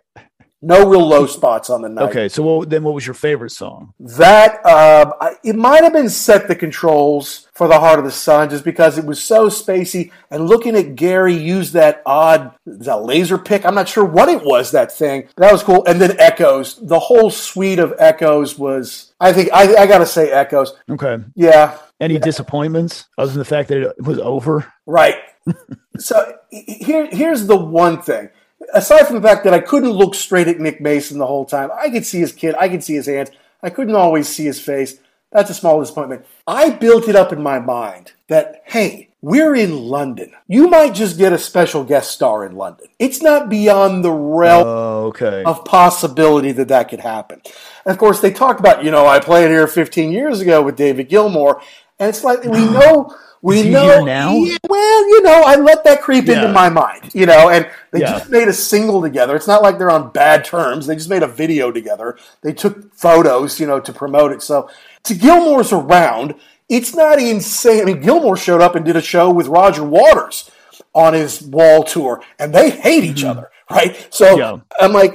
[0.61, 2.09] no real low spots on the night.
[2.11, 2.29] okay.
[2.29, 3.95] So what, then, what was your favorite song?
[4.01, 8.11] That um, I, it might have been set the controls for the Heart of the
[8.11, 10.11] Sun, just because it was so spacey.
[10.31, 14.43] And looking at Gary use that odd that laser pick, I'm not sure what it
[14.43, 14.73] was.
[14.73, 15.85] That thing that was cool.
[15.87, 19.13] And then Echoes, the whole suite of Echoes was.
[19.21, 20.75] I think I, I got to say Echoes.
[20.91, 24.73] Okay, Yeah, any disappointments other than the fact that it was over?
[24.87, 25.17] Right.
[25.99, 28.31] so he- here, here's the one thing.
[28.75, 31.71] Aside from the fact that I couldn't look straight at Nick Mason the whole time,
[31.79, 33.31] I could see his kid, I could see his hands,
[33.62, 34.99] I couldn't always see his face.
[35.33, 36.25] That's a small disappointment.
[36.47, 40.33] I built it up in my mind that, hey, we're in London.
[40.47, 42.87] You might just get a special guest star in London.
[42.99, 45.43] It's not beyond the realm Oh, okay.
[45.45, 47.43] of possibility that that could happen.
[47.85, 50.77] And of course, they talked about, you know, I played here 15 years ago with
[50.77, 51.61] David Gilmour,
[51.99, 53.14] and it's like we know.
[53.41, 54.34] We he know now?
[54.34, 58.01] Yeah, well, you know, I let that creep into my mind, you know, and they
[58.01, 58.12] Yeah.
[58.18, 59.36] just made a single together.
[59.36, 60.86] It's not like they're on bad terms.
[60.86, 62.16] They just made a video together.
[62.43, 64.43] They took photos, you know, to promote it.
[64.43, 64.68] So
[65.05, 66.34] to Gilmour's around,
[66.68, 67.82] it's not insane.
[67.82, 70.51] I mean, Gilmour showed up and did a show with Roger Waters
[70.95, 74.09] on his wall tour, and they hate each other, right?
[74.11, 74.41] So Mm-hmm.
[74.41, 74.57] Yeah.
[74.80, 75.14] I'm like,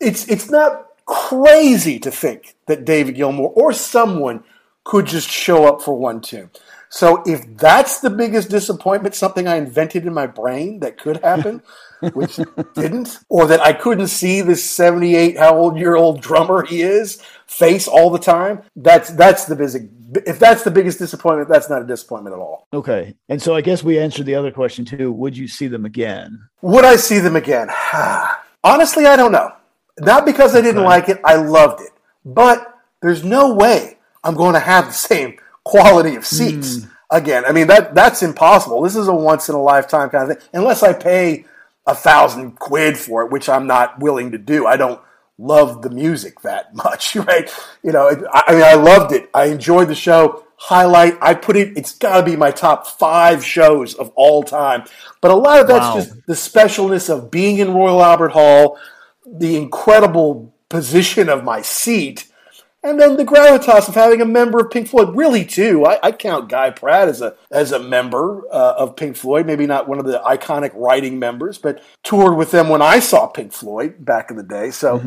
[0.00, 4.44] it's it's not crazy to think that David Gilmour or someone
[4.84, 6.50] could just show up for one tune.
[6.88, 11.62] So if that's the biggest disappointment, something I invented in my brain that could happen,
[12.12, 12.38] which
[12.74, 17.20] didn't, or that I couldn't see this 78 how old year old drummer he is
[17.46, 19.88] face all the time, that's that's the basic.
[20.26, 22.68] If that's the biggest disappointment, that's not a disappointment at all.
[22.72, 23.14] Okay.
[23.28, 25.10] And so I guess we answered the other question too.
[25.12, 26.38] Would you see them again?
[26.62, 27.68] Would I see them again?
[28.64, 29.50] Honestly, I don't know.
[29.98, 30.86] Not because I didn't Okay.
[30.86, 31.90] like it, I loved it.
[32.24, 32.72] But
[33.02, 36.90] there's no way I'm going to have the same quality of seats mm.
[37.10, 37.44] again.
[37.44, 38.82] I mean, that that's impossible.
[38.82, 40.48] This is a once in a lifetime kind of thing.
[40.52, 41.44] Unless I pay
[41.86, 44.64] a thousand quid for it, which I'm not willing to do.
[44.64, 45.00] I don't
[45.38, 47.50] love the music that much, right?
[47.82, 49.28] You know, I, I mean, I loved it.
[49.34, 50.44] I enjoyed the show.
[50.58, 54.84] Highlight, I put it, it's got to be my top five shows of all time.
[55.20, 55.96] But a lot of that's Wow.
[55.96, 58.78] just the specialness of being in Royal Albert Hall,
[59.26, 62.32] the incredible position of my seat,
[62.82, 65.16] and then the gravitas of having a member of Pink Floyd.
[65.16, 69.16] Really, too, I, I count Guy Pratt as a as a member uh, of Pink
[69.16, 69.46] Floyd.
[69.46, 73.26] Maybe not one of the iconic writing members, but toured with them when I saw
[73.26, 74.70] Pink Floyd back in the day.
[74.70, 75.00] So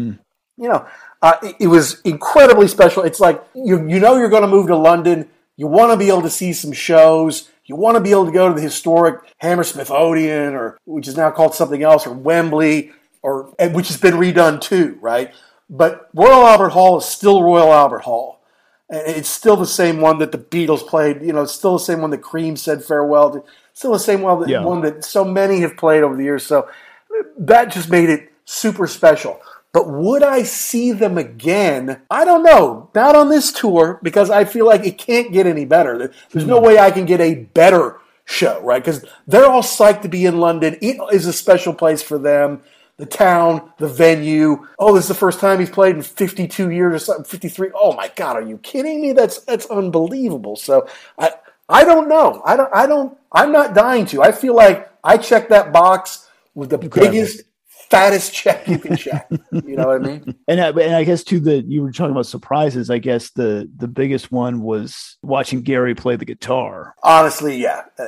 [0.57, 0.85] you know,
[1.21, 3.03] uh, it, it was incredibly special.
[3.03, 5.29] It's like you you know you're going to move to London.
[5.55, 7.49] You want to be able to see some shows.
[7.65, 11.15] You want to be able to go to the historic Hammersmith Odeon, or which is
[11.15, 12.91] now called something else, or Wembley,
[13.21, 15.33] or and which has been redone too, right?
[15.69, 18.41] But Royal Albert Hall is still Royal Albert Hall.
[18.89, 21.21] And It's still the same one that the Beatles played.
[21.21, 23.43] You know, it's still the same one that Cream said farewell to.
[23.73, 24.63] Still the same one that, Yeah.
[24.63, 26.45] one that so many have played over the years.
[26.45, 26.67] So
[27.37, 29.39] that just made it super special.
[29.71, 32.01] But would I see them again?
[32.09, 32.89] I don't know.
[32.95, 36.11] Not on this tour because I feel like it can't get any better.
[36.31, 36.65] There's no hmm.
[36.65, 38.83] way I can get a better show, right?
[38.83, 40.77] Because they're all psyched to be in London.
[40.81, 42.61] It is a special place for them.
[42.99, 44.67] The town, the venue.
[44.77, 47.71] Oh, this is the first time he's played in 52 years or something, 53.
[47.73, 49.13] Oh my God, are you kidding me?
[49.13, 50.57] That's that's unbelievable.
[50.57, 50.85] So
[51.17, 51.31] I
[51.69, 52.41] I don't know.
[52.45, 54.21] I don't I don't I'm not dying to.
[54.21, 57.43] I feel like I checked that box with the biggest,
[57.89, 59.29] fattest check you can check.
[59.51, 60.35] You know what I mean?
[60.47, 62.89] And I, and I guess too that you were talking about surprises.
[62.89, 66.95] I guess the the biggest one was watching Gary play the guitar.
[67.03, 67.83] Honestly, yeah.
[67.97, 68.05] Uh,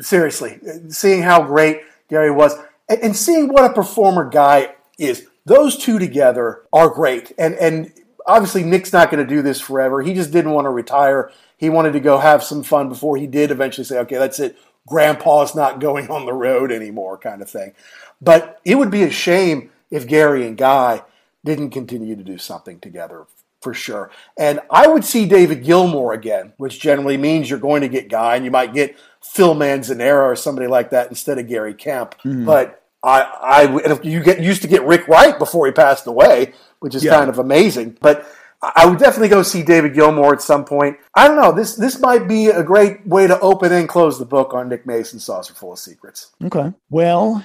[0.00, 0.58] seriously,
[0.88, 2.54] seeing how great Gary was
[3.00, 5.26] and, seeing what a performer guy is.
[5.44, 7.32] Those two together are great.
[7.38, 7.92] And and
[8.26, 10.02] obviously Nick's not going to do this forever.
[10.02, 11.30] He just didn't want to retire.
[11.56, 14.56] He wanted to go have some fun before he did eventually say, "Okay, that's it.
[14.86, 17.72] Grandpa's not going on the road anymore," kind of thing.
[18.20, 21.02] But it would be a shame if Gary and Guy
[21.44, 23.26] didn't continue to do something together
[23.60, 24.10] for sure.
[24.36, 28.36] And I would see David Gilmour again, which generally means you're going to get Guy,
[28.36, 32.14] and you might get Phil Manzanera or somebody like that instead of Gary Kemp.
[32.22, 32.44] Hmm.
[32.44, 36.94] But I, I, you get used to get Rick Wright before he passed away, which
[36.94, 37.16] is Yeah.
[37.16, 37.96] kind of amazing.
[38.00, 38.26] But
[38.62, 40.96] I would definitely go see David Gilmour at some point.
[41.16, 41.50] I don't know.
[41.50, 44.86] This this might be a great way to open and close the book on Nick
[44.86, 46.30] Mason's Saucerful of Secrets.
[46.44, 46.72] Okay.
[46.88, 47.44] Well,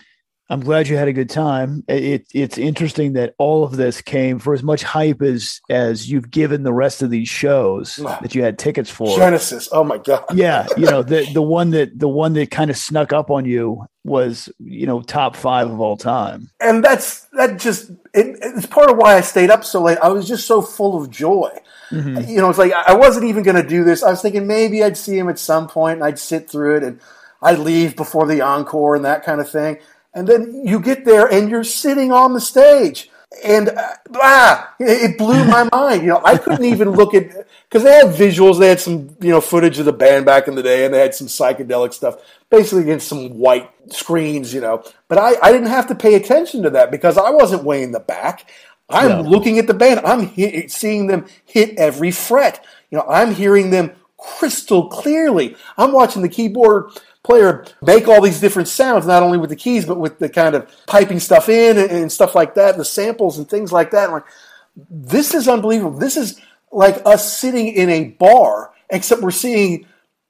[0.50, 1.84] I'm glad you had a good time.
[1.88, 6.32] It, it's interesting that all of this came for as much hype as as you've
[6.32, 9.18] given the rest of these shows that you had tickets for.
[9.18, 9.68] Genesis.
[9.72, 10.26] Oh my god.
[10.34, 13.46] yeah, you know the the one that the one that kind of snuck up on
[13.46, 16.50] you was you know top five of all time.
[16.62, 19.98] and that's that just it, it's part of why I stayed up so late.
[20.02, 21.52] I was just so full of joy.
[21.92, 22.30] Mm-hmm.
[22.30, 24.04] You know, it's like I wasn't even going to do this.
[24.04, 26.84] I was thinking maybe I'd see him at some point and I'd sit through it
[26.84, 27.02] and
[27.42, 29.78] I'd leave before the encore and that kind of thing.
[30.14, 33.10] And then you get there and you're sitting on the stage.
[33.44, 36.02] And uh, ah, it blew my mind.
[36.02, 38.58] You know, I couldn't even look at because they had visuals.
[38.58, 41.00] They had some you know footage of the band back in the day, and they
[41.02, 42.16] had some psychedelic stuff,
[42.50, 44.54] basically against some white screens.
[44.54, 47.64] You know, but I, I didn't have to pay attention to that because I wasn't
[47.66, 48.50] way in the back.
[48.90, 49.20] I'm Yeah.
[49.20, 50.00] looking at the band.
[50.06, 52.64] I'm he- seeing them hit every fret.
[52.90, 55.58] You know, I'm hearing them crystal clearly.
[55.78, 56.92] I'm watching the keyboard
[57.24, 60.56] player make all these different sounds, not only with the keys, but with the kind
[60.56, 64.12] of piping stuff in and, and stuff like that, the samples and things like that.
[64.12, 64.26] Like,
[64.90, 65.98] this is unbelievable.
[65.98, 66.40] This is
[66.72, 69.86] like us sitting in a bar, except we're seeing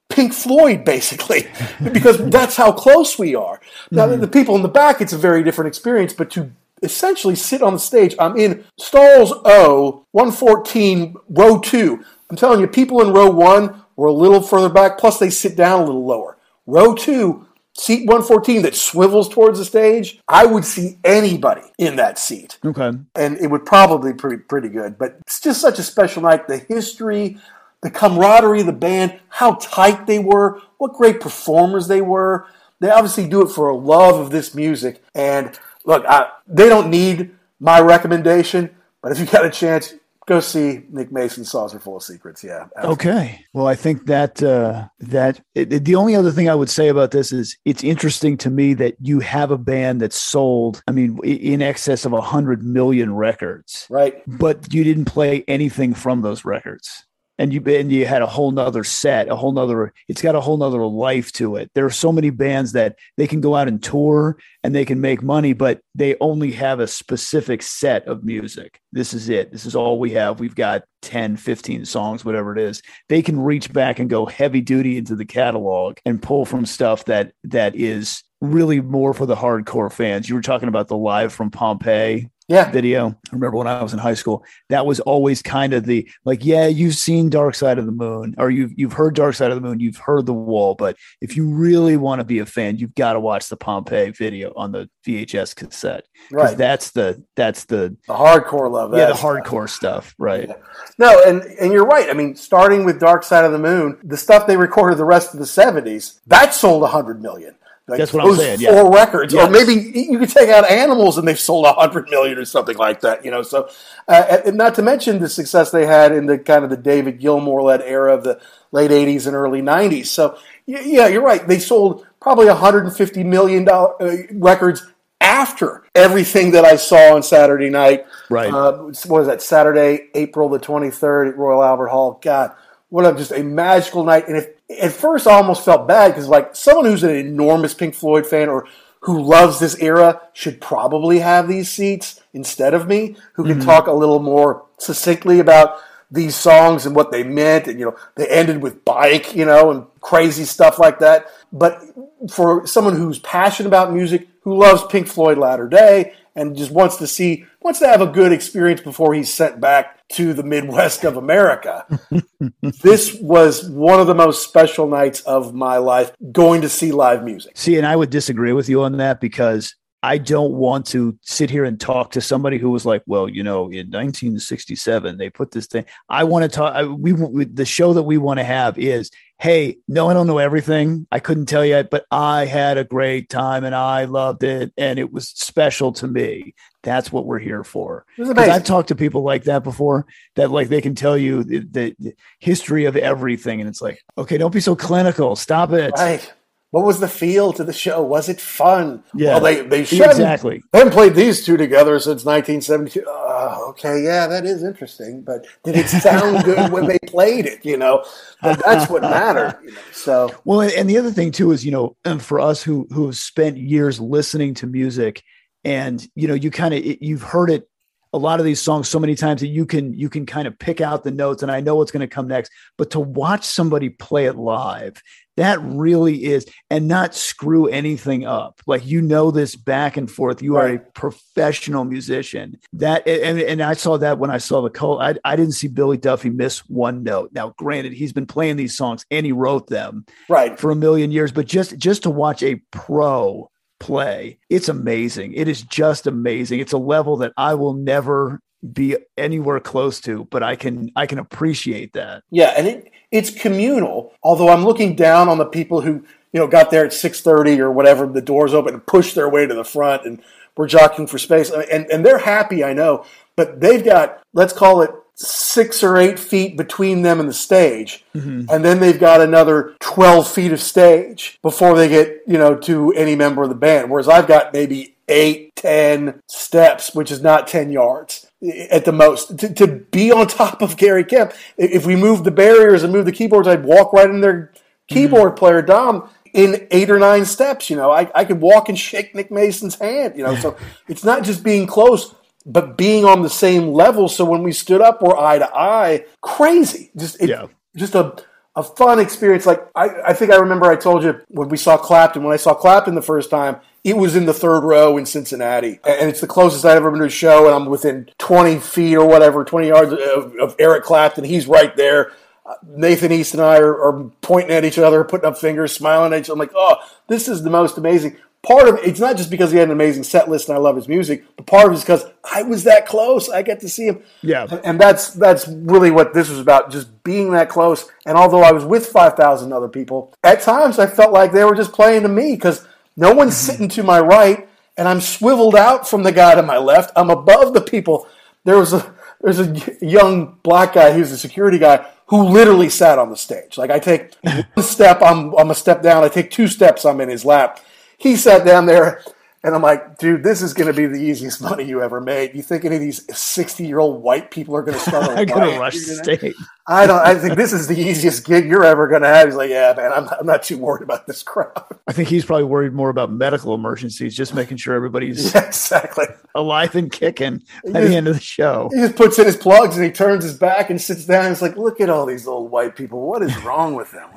[0.10, 1.48] Pink Floyd, basically,
[1.92, 3.60] because that's how close we are.
[3.92, 4.22] Now, mm-hmm.
[4.22, 7.74] the people in the back, it's a very different experience, but to essentially sit on
[7.74, 12.04] the stage, I'm in stalls O, 114, row two.
[12.30, 15.56] I'm telling you, people in row one were a little further back, plus they sit
[15.56, 16.37] down a little lower.
[16.68, 22.20] Row two, seat 114 that swivels towards the stage, I would see anybody in that
[22.20, 22.60] seat.
[22.64, 22.92] Okay.
[23.16, 24.98] And it would probably be pretty, pretty good.
[24.98, 26.48] But it's just such a special night.
[26.48, 27.38] The history,
[27.82, 32.48] the camaraderie of the band, how tight they were, what great performers they were.
[32.80, 35.04] They obviously do it for a love of this music.
[35.16, 39.96] And look, I, they don't need my recommendation, but if you got a chance,
[40.28, 42.44] go see Nick Mason's Saucerful of Secrets.
[42.44, 42.68] Yeah.
[42.76, 42.94] Absolutely.
[42.94, 43.46] Okay.
[43.54, 47.12] Well, I think that uh, that it, the only other thing I would say about
[47.12, 51.18] this is it's interesting to me that you have a band that sold, I mean,
[51.24, 54.22] in excess of a hundred million records, right?
[54.28, 57.06] But you didn't play anything from those records
[57.38, 59.94] and you and you had a whole nother set, a whole nother.
[60.08, 61.72] It's got a whole nother life to it.
[61.76, 65.02] There are so many bands that they can go out and tour and they can
[65.02, 68.82] make money, but they only have a specific set of music.
[68.92, 69.52] This is it.
[69.52, 70.40] This is all we have.
[70.40, 72.82] We've got 10, 15 songs, whatever it is.
[73.10, 77.06] They can reach back and go heavy duty into the catalog and pull from stuff
[77.06, 80.30] that that is really more for the hardcore fans.
[80.30, 82.72] You were talking about the live from Pompeii yeah.
[82.72, 83.10] video.
[83.10, 86.46] I remember when I was in high school, that was always kind of the like,
[86.46, 89.56] yeah, you've seen Dark Side of the Moon, or you've you've heard Dark Side of
[89.56, 92.78] the Moon, you've heard the wall, but if you really want to be a fan,
[92.78, 96.06] you've got to watch the Pompeii video on the VHS cassette.
[96.32, 96.58] Right.
[96.58, 98.94] That's the that's the the hardcore love.
[98.96, 100.16] Yeah, the hardcore stuff.
[100.18, 100.48] Right.
[100.48, 100.56] Yeah.
[100.98, 102.10] No, and and you're right.
[102.10, 105.34] I mean, starting with Dark Side of the Moon, the stuff they recorded the rest
[105.34, 107.56] of the 70s, that sold 100 million.
[107.88, 108.60] Like That's what I'm saying.
[108.60, 108.82] Yeah.
[108.82, 109.48] Four records, yes.
[109.48, 112.76] or maybe you could take out animals and they've sold a hundred million or something
[112.76, 113.24] like that.
[113.24, 113.70] You know, so
[114.10, 117.22] uh, and not to mention the success they had in the kind of the David
[117.22, 118.42] Gilmour led era of the
[118.74, 120.08] late '80s and early '90s.
[120.08, 121.48] So yeah, you're right.
[121.48, 124.86] They sold probably 150 million dollar uh, records
[125.22, 128.06] after everything that I saw on Saturday night.
[128.30, 128.54] Right.
[128.54, 129.42] Uh, what was that?
[129.42, 132.20] Saturday, April the 23rd at Royal Albert Hall.
[132.22, 132.54] God,
[132.90, 134.28] what a just a magical night.
[134.28, 137.96] And if at first I almost felt bad because like someone who's an enormous Pink
[137.96, 138.68] Floyd fan or
[139.02, 143.68] who loves this era should probably have these seats instead of me, who can mm-hmm.
[143.68, 147.68] talk a little more succinctly about these songs and what they meant.
[147.68, 151.28] And, you know, they ended with bike, you know, and crazy stuff like that.
[151.54, 151.82] But
[152.30, 156.96] for someone who's passionate about music, who loves Pink Floyd latter day, and just wants
[156.96, 161.04] to see, wants to have a good experience before he's sent back to the Midwest
[161.04, 161.86] of America.
[162.82, 167.26] this was one of the most special nights of my life going to see live
[167.26, 167.58] music.
[167.58, 169.76] See, and I would disagree with you on that because
[170.08, 173.44] I don't want to sit here and talk to somebody who was like, well, you
[173.44, 175.84] know, in 1967 they put this thing.
[176.08, 176.74] I want to talk.
[176.74, 180.26] I, we, we the show that we want to have is, hey, no, I don't
[180.26, 181.08] know everything.
[181.12, 184.98] I couldn't tell you, but I had a great time and I loved it and
[184.98, 186.56] it was special to me.
[186.84, 188.06] That's what we're here for.
[188.16, 190.06] Because I've talked to people like that before
[190.36, 194.02] that like they can tell you the, the, the, history of everything, and it's like,
[194.18, 195.36] okay, don't be so clinical.
[195.36, 195.92] Stop it.
[195.98, 196.34] Right.
[196.72, 198.02] What was the feel to the show?
[198.02, 199.02] Was it fun?
[199.16, 200.62] Yeah, well, they they exactly.
[200.72, 203.08] They haven't played these two together since 1972.
[203.10, 205.22] Uh, okay, yeah, that is interesting.
[205.22, 207.66] But did it sound good when they played it?
[207.66, 208.04] You know,
[208.42, 209.58] but that's what mattered.
[209.64, 212.62] You know, so well, and the other thing too is you know, and for us
[212.62, 215.24] who who have spent years listening to music
[215.64, 217.70] and you know you kind of you've heard it
[218.14, 220.58] a lot of these songs so many times that you can you can kind of
[220.58, 223.44] pick out the notes and I know what's going to come next but to watch
[223.44, 225.02] somebody play it live
[225.38, 230.42] that really is and not screw anything up like you know this back and forth
[230.42, 230.72] you right.
[230.72, 235.02] are a professional musician that and, and i saw that when i saw the cult
[235.02, 238.76] I, I didn't see billy duffy miss one note now granted he's been playing these
[238.76, 242.44] songs and he wrote them right for a million years but just just to watch
[242.44, 244.40] a pro play.
[244.50, 245.34] It's amazing.
[245.34, 246.60] It is just amazing.
[246.60, 248.40] It's a level that I will never
[248.74, 252.24] be anywhere close to, but I can I can appreciate that.
[252.32, 254.14] Yeah, and it it's communal.
[254.24, 257.72] Although I'm looking down on the people who you know got there at 6:30 or
[257.72, 260.22] whatever, the doors open and pushed their way to the front and
[260.58, 263.06] we're jockeying for space, and and they're happy, I know,
[263.36, 268.06] but they've got let's call it six or eight feet between them and the stage.
[268.16, 268.46] Mm-hmm.
[268.50, 272.94] And then they've got another 12 feet of stage before they get, you know, to
[272.94, 273.90] any member of the band.
[273.90, 278.27] Whereas I've got maybe eight ten steps, which is not 10 yards
[278.70, 279.40] at the most.
[279.40, 283.08] To, to be on top of Gary Kemp, if we moved the barriers and moved
[283.08, 284.54] the keyboards, I'd walk right in their
[284.88, 285.40] keyboard mm-hmm.
[285.40, 287.70] player, Dom, in eight or nine steps.
[287.70, 290.58] You know, I, I could walk and shake Nick Mason's hand, you know, so
[290.88, 292.14] it's not just being close
[292.48, 294.08] but being on the same level.
[294.08, 296.06] So when we stood up, we're eye to eye.
[296.22, 296.92] Crazy.
[296.98, 297.48] Just, it, yeah.
[297.76, 298.16] just a,
[298.58, 299.46] a fun experience.
[299.46, 302.38] Like I, I think I remember I told you when we saw Clapton, when I
[302.38, 305.80] saw Clapton the first time, it was in the third row in Cincinnati.
[305.88, 308.96] And it's the closest I've ever been to a show, and I'm within 20 feet
[308.96, 311.24] or whatever, 20 yards of, of Eric Clapton.
[311.24, 312.12] He's right there.
[312.46, 316.14] Uh, Nathan East and I are, are, pointing at each other, putting up fingers, smiling
[316.14, 316.34] at each other.
[316.34, 316.78] I'm like, oh,
[317.08, 318.18] this is the most amazing.
[318.46, 320.62] Part of it, it's not just because he had an amazing set list and I
[320.62, 323.30] love his music, but part of it is because I was that close.
[323.30, 324.04] I get to see him.
[324.22, 324.46] Yeah.
[324.64, 327.90] And, that's that's really what this was about, just being that close.
[328.06, 331.56] And although I was with 5,000 other people, at times I felt like they were
[331.56, 332.66] just playing to me because
[332.96, 333.52] no one's mm-hmm.
[333.52, 336.92] sitting to my right and I'm swiveled out from the guy to my left.
[336.96, 338.08] I'm above the people.
[338.46, 342.70] There was a there's a young black guy, he was a security guy who literally
[342.70, 343.58] sat on the stage.
[343.58, 346.04] Like I take one step, I'm I'm a step down.
[346.04, 347.60] I take two steps, I'm in his lap.
[347.98, 349.04] He sat down there,
[349.44, 352.36] and I'm like, dude, this is going to be the easiest money you ever made.
[352.36, 355.10] You think any of these 60 year old white people are going to start?
[355.18, 356.36] I'm going to rush stage.
[356.70, 357.00] I don't.
[357.00, 359.28] I think this is the easiest gig you're ever going to have.
[359.28, 361.64] He's like, yeah, man, I'm, I'm not too worried about this crowd.
[361.88, 366.08] I think he's probably worried more about medical emergencies, just making sure everybody's yeah, exactly
[366.36, 368.70] alive and kicking at the end of the show.
[368.74, 371.26] He just puts in his plugs and he turns his back and sits down.
[371.26, 373.08] And it's like, look at all these old white people.
[373.08, 374.10] What is wrong with them?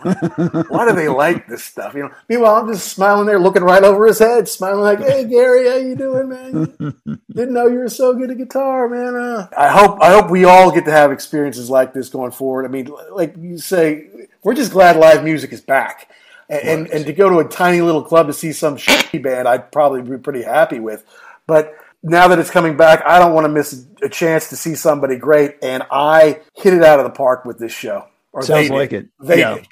[0.68, 1.95] Why do they like this stuff?
[1.95, 2.11] You know.
[2.29, 5.77] Meanwhile, I'm just smiling there, looking right over his head, smiling like, hey, Gary, how
[5.77, 7.21] you doing, man?
[7.33, 9.17] Didn't know you were so good at guitar, man.
[9.17, 12.65] Uh, I hope I hope we all get to have experiences like this going forward.
[12.65, 16.11] I mean, like you say, we're just glad live music is back.
[16.49, 19.47] And, and, and to go to a tiny little club to see some shitty band,
[19.47, 21.05] I'd probably be pretty happy with.
[21.47, 24.75] But now that it's coming back, I don't want to miss a chance to see
[24.75, 25.59] somebody great.
[25.63, 28.07] And I hit it out of the park with this show.
[28.33, 29.09] Or Sounds like it.
[29.21, 29.55] They yeah.
[29.55, 29.67] did.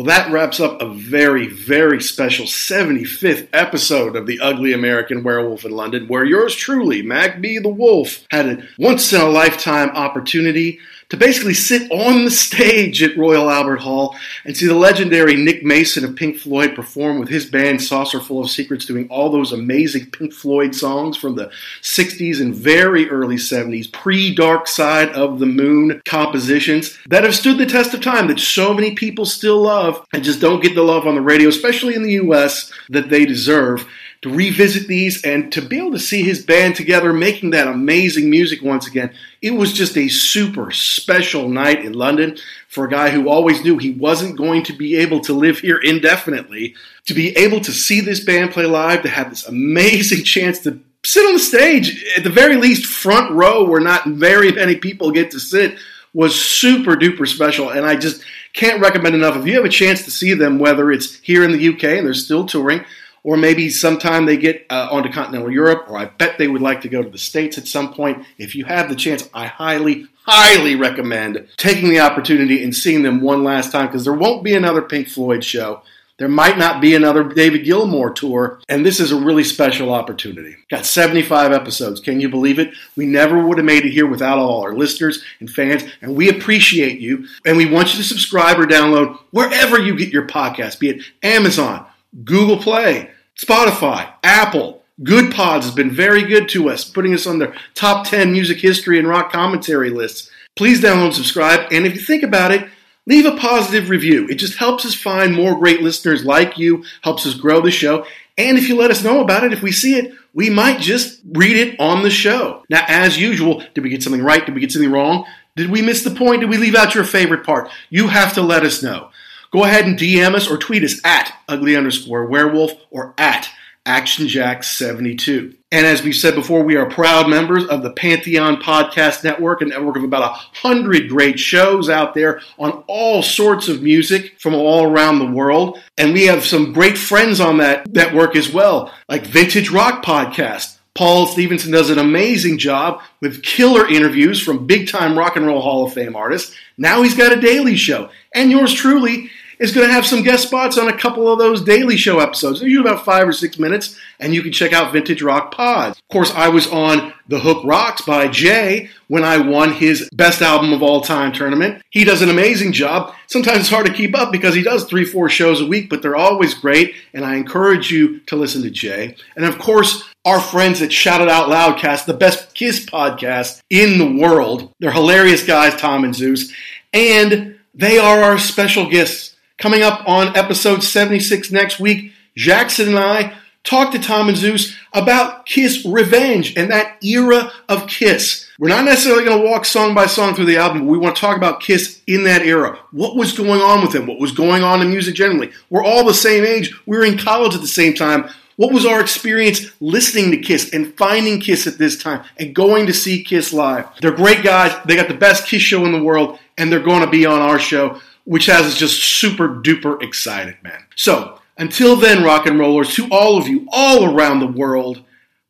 [0.00, 5.66] Well, that wraps up a very, very special 75th episode of The Ugly American Werewolf
[5.66, 7.58] in London, where yours truly, Mac B.
[7.58, 10.78] the Wolf, had a once in a lifetime opportunity
[11.10, 15.64] to basically sit on the stage at Royal Albert Hall and see the legendary Nick
[15.64, 20.06] Mason of Pink Floyd perform with his band Saucerful of Secrets, doing all those amazing
[20.10, 21.50] Pink Floyd songs from the
[21.82, 27.58] 60s and very early 70s, pre Dark Side of the Moon compositions that have stood
[27.58, 30.82] the test of time, that so many people still love and just don't get the
[30.82, 33.86] love on the radio, especially in the US, that they deserve
[34.22, 38.28] to revisit these and to be able to see his band together making that amazing
[38.28, 39.10] music once again.
[39.40, 42.36] It was just a super special night in London
[42.68, 45.78] for a guy who always knew he wasn't going to be able to live here
[45.78, 46.74] indefinitely.
[47.06, 50.78] To be able to see this band play live, to have this amazing chance to
[51.02, 55.10] sit on the stage, at the very least, front row where not very many people
[55.12, 55.78] get to sit,
[56.12, 57.70] was super duper special.
[57.70, 59.36] And I just can't recommend enough.
[59.36, 62.06] If you have a chance to see them, whether it's here in the UK and
[62.06, 62.84] they're still touring,
[63.22, 66.80] or maybe sometime they get uh, onto continental Europe, or I bet they would like
[66.82, 68.24] to go to the States at some point.
[68.38, 73.20] If you have the chance, I highly, highly recommend taking the opportunity and seeing them
[73.20, 75.82] one last time because there won't be another Pink Floyd show.
[76.20, 80.54] There might not be another David Gilmour tour, and this is a really special opportunity.
[80.68, 81.98] Got 75 episodes.
[81.98, 82.74] Can you believe it?
[82.94, 86.28] We never would have made it here without all our listeners and fans, and we
[86.28, 87.26] appreciate you.
[87.46, 91.02] And we want you to subscribe or download wherever you get your podcast, be it
[91.22, 91.86] Amazon,
[92.24, 94.82] Google Play, Spotify, Apple.
[95.02, 98.98] Goodpods has been very good to us, putting us on their top 10 music history
[98.98, 100.30] and rock commentary lists.
[100.56, 101.72] Please download and subscribe.
[101.72, 102.68] And if you think about it,
[103.06, 104.28] leave a positive review.
[104.28, 108.04] It just helps us find more great listeners like you, helps us grow the show.
[108.36, 111.20] And if you let us know about it, if we see it, we might just
[111.32, 112.64] read it on the show.
[112.68, 114.44] Now, as usual, did we get something right?
[114.44, 115.26] Did we get something wrong?
[115.56, 116.40] Did we miss the point?
[116.40, 117.70] Did we leave out your favorite part?
[117.88, 119.10] You have to let us know.
[119.52, 123.48] Go ahead and DM us or tweet us at ugly underscore werewolf or at
[123.84, 125.56] ActionJack72.
[125.72, 129.64] And as we said before, we are proud members of the Pantheon Podcast Network, a
[129.64, 134.54] network of about a hundred great shows out there on all sorts of music from
[134.54, 135.80] all around the world.
[135.98, 140.76] And we have some great friends on that network as well, like Vintage Rock Podcast.
[140.94, 145.60] Paul Stevenson does an amazing job with killer interviews from big time rock and roll
[145.60, 146.54] Hall of Fame artists.
[146.76, 148.10] Now he's got a daily show.
[148.34, 149.30] And yours truly
[149.60, 152.62] is going to have some guest spots on a couple of those daily show episodes.
[152.62, 155.98] Usually about five or six minutes, and you can check out Vintage Rock Pods.
[155.98, 160.40] Of course, I was on The Hook Rocks by Jay when I won his best
[160.40, 161.82] album of all time tournament.
[161.90, 163.14] He does an amazing job.
[163.26, 166.00] Sometimes it's hard to keep up because he does three, four shows a week, but
[166.00, 169.14] they're always great, and I encourage you to listen to Jay.
[169.36, 173.98] And of course, our friends at Shout It Out Loudcast, the best Kiss podcast in
[173.98, 174.72] the world.
[174.80, 176.50] They're hilarious guys, Tom and Zeus,
[176.94, 182.98] and they are our special guests Coming up on episode 76 next week, Jackson and
[182.98, 188.48] I talk to Tom and Zeus about Kiss Revenge and that era of Kiss.
[188.58, 191.14] We're not necessarily going to walk song by song through the album, but we want
[191.14, 192.78] to talk about Kiss in that era.
[192.92, 194.06] What was going on with them?
[194.06, 195.52] What was going on in music generally?
[195.68, 196.74] We're all the same age.
[196.86, 198.30] We were in college at the same time.
[198.56, 202.86] What was our experience listening to Kiss and finding Kiss at this time and going
[202.86, 203.88] to see Kiss live?
[204.00, 204.74] They're great guys.
[204.86, 207.40] They got the best Kiss show in the world, and they're going to be on
[207.40, 208.00] our show,
[208.30, 210.84] which has us just super duper excited, man.
[210.94, 215.02] So, until then, rock and rollers, to all of you all around the world,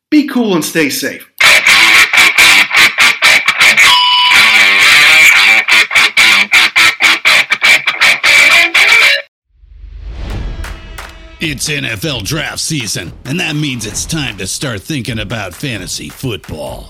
[0.09, 1.31] be cool and stay safe.
[11.39, 16.89] It's NFL draft season, and that means it's time to start thinking about fantasy football.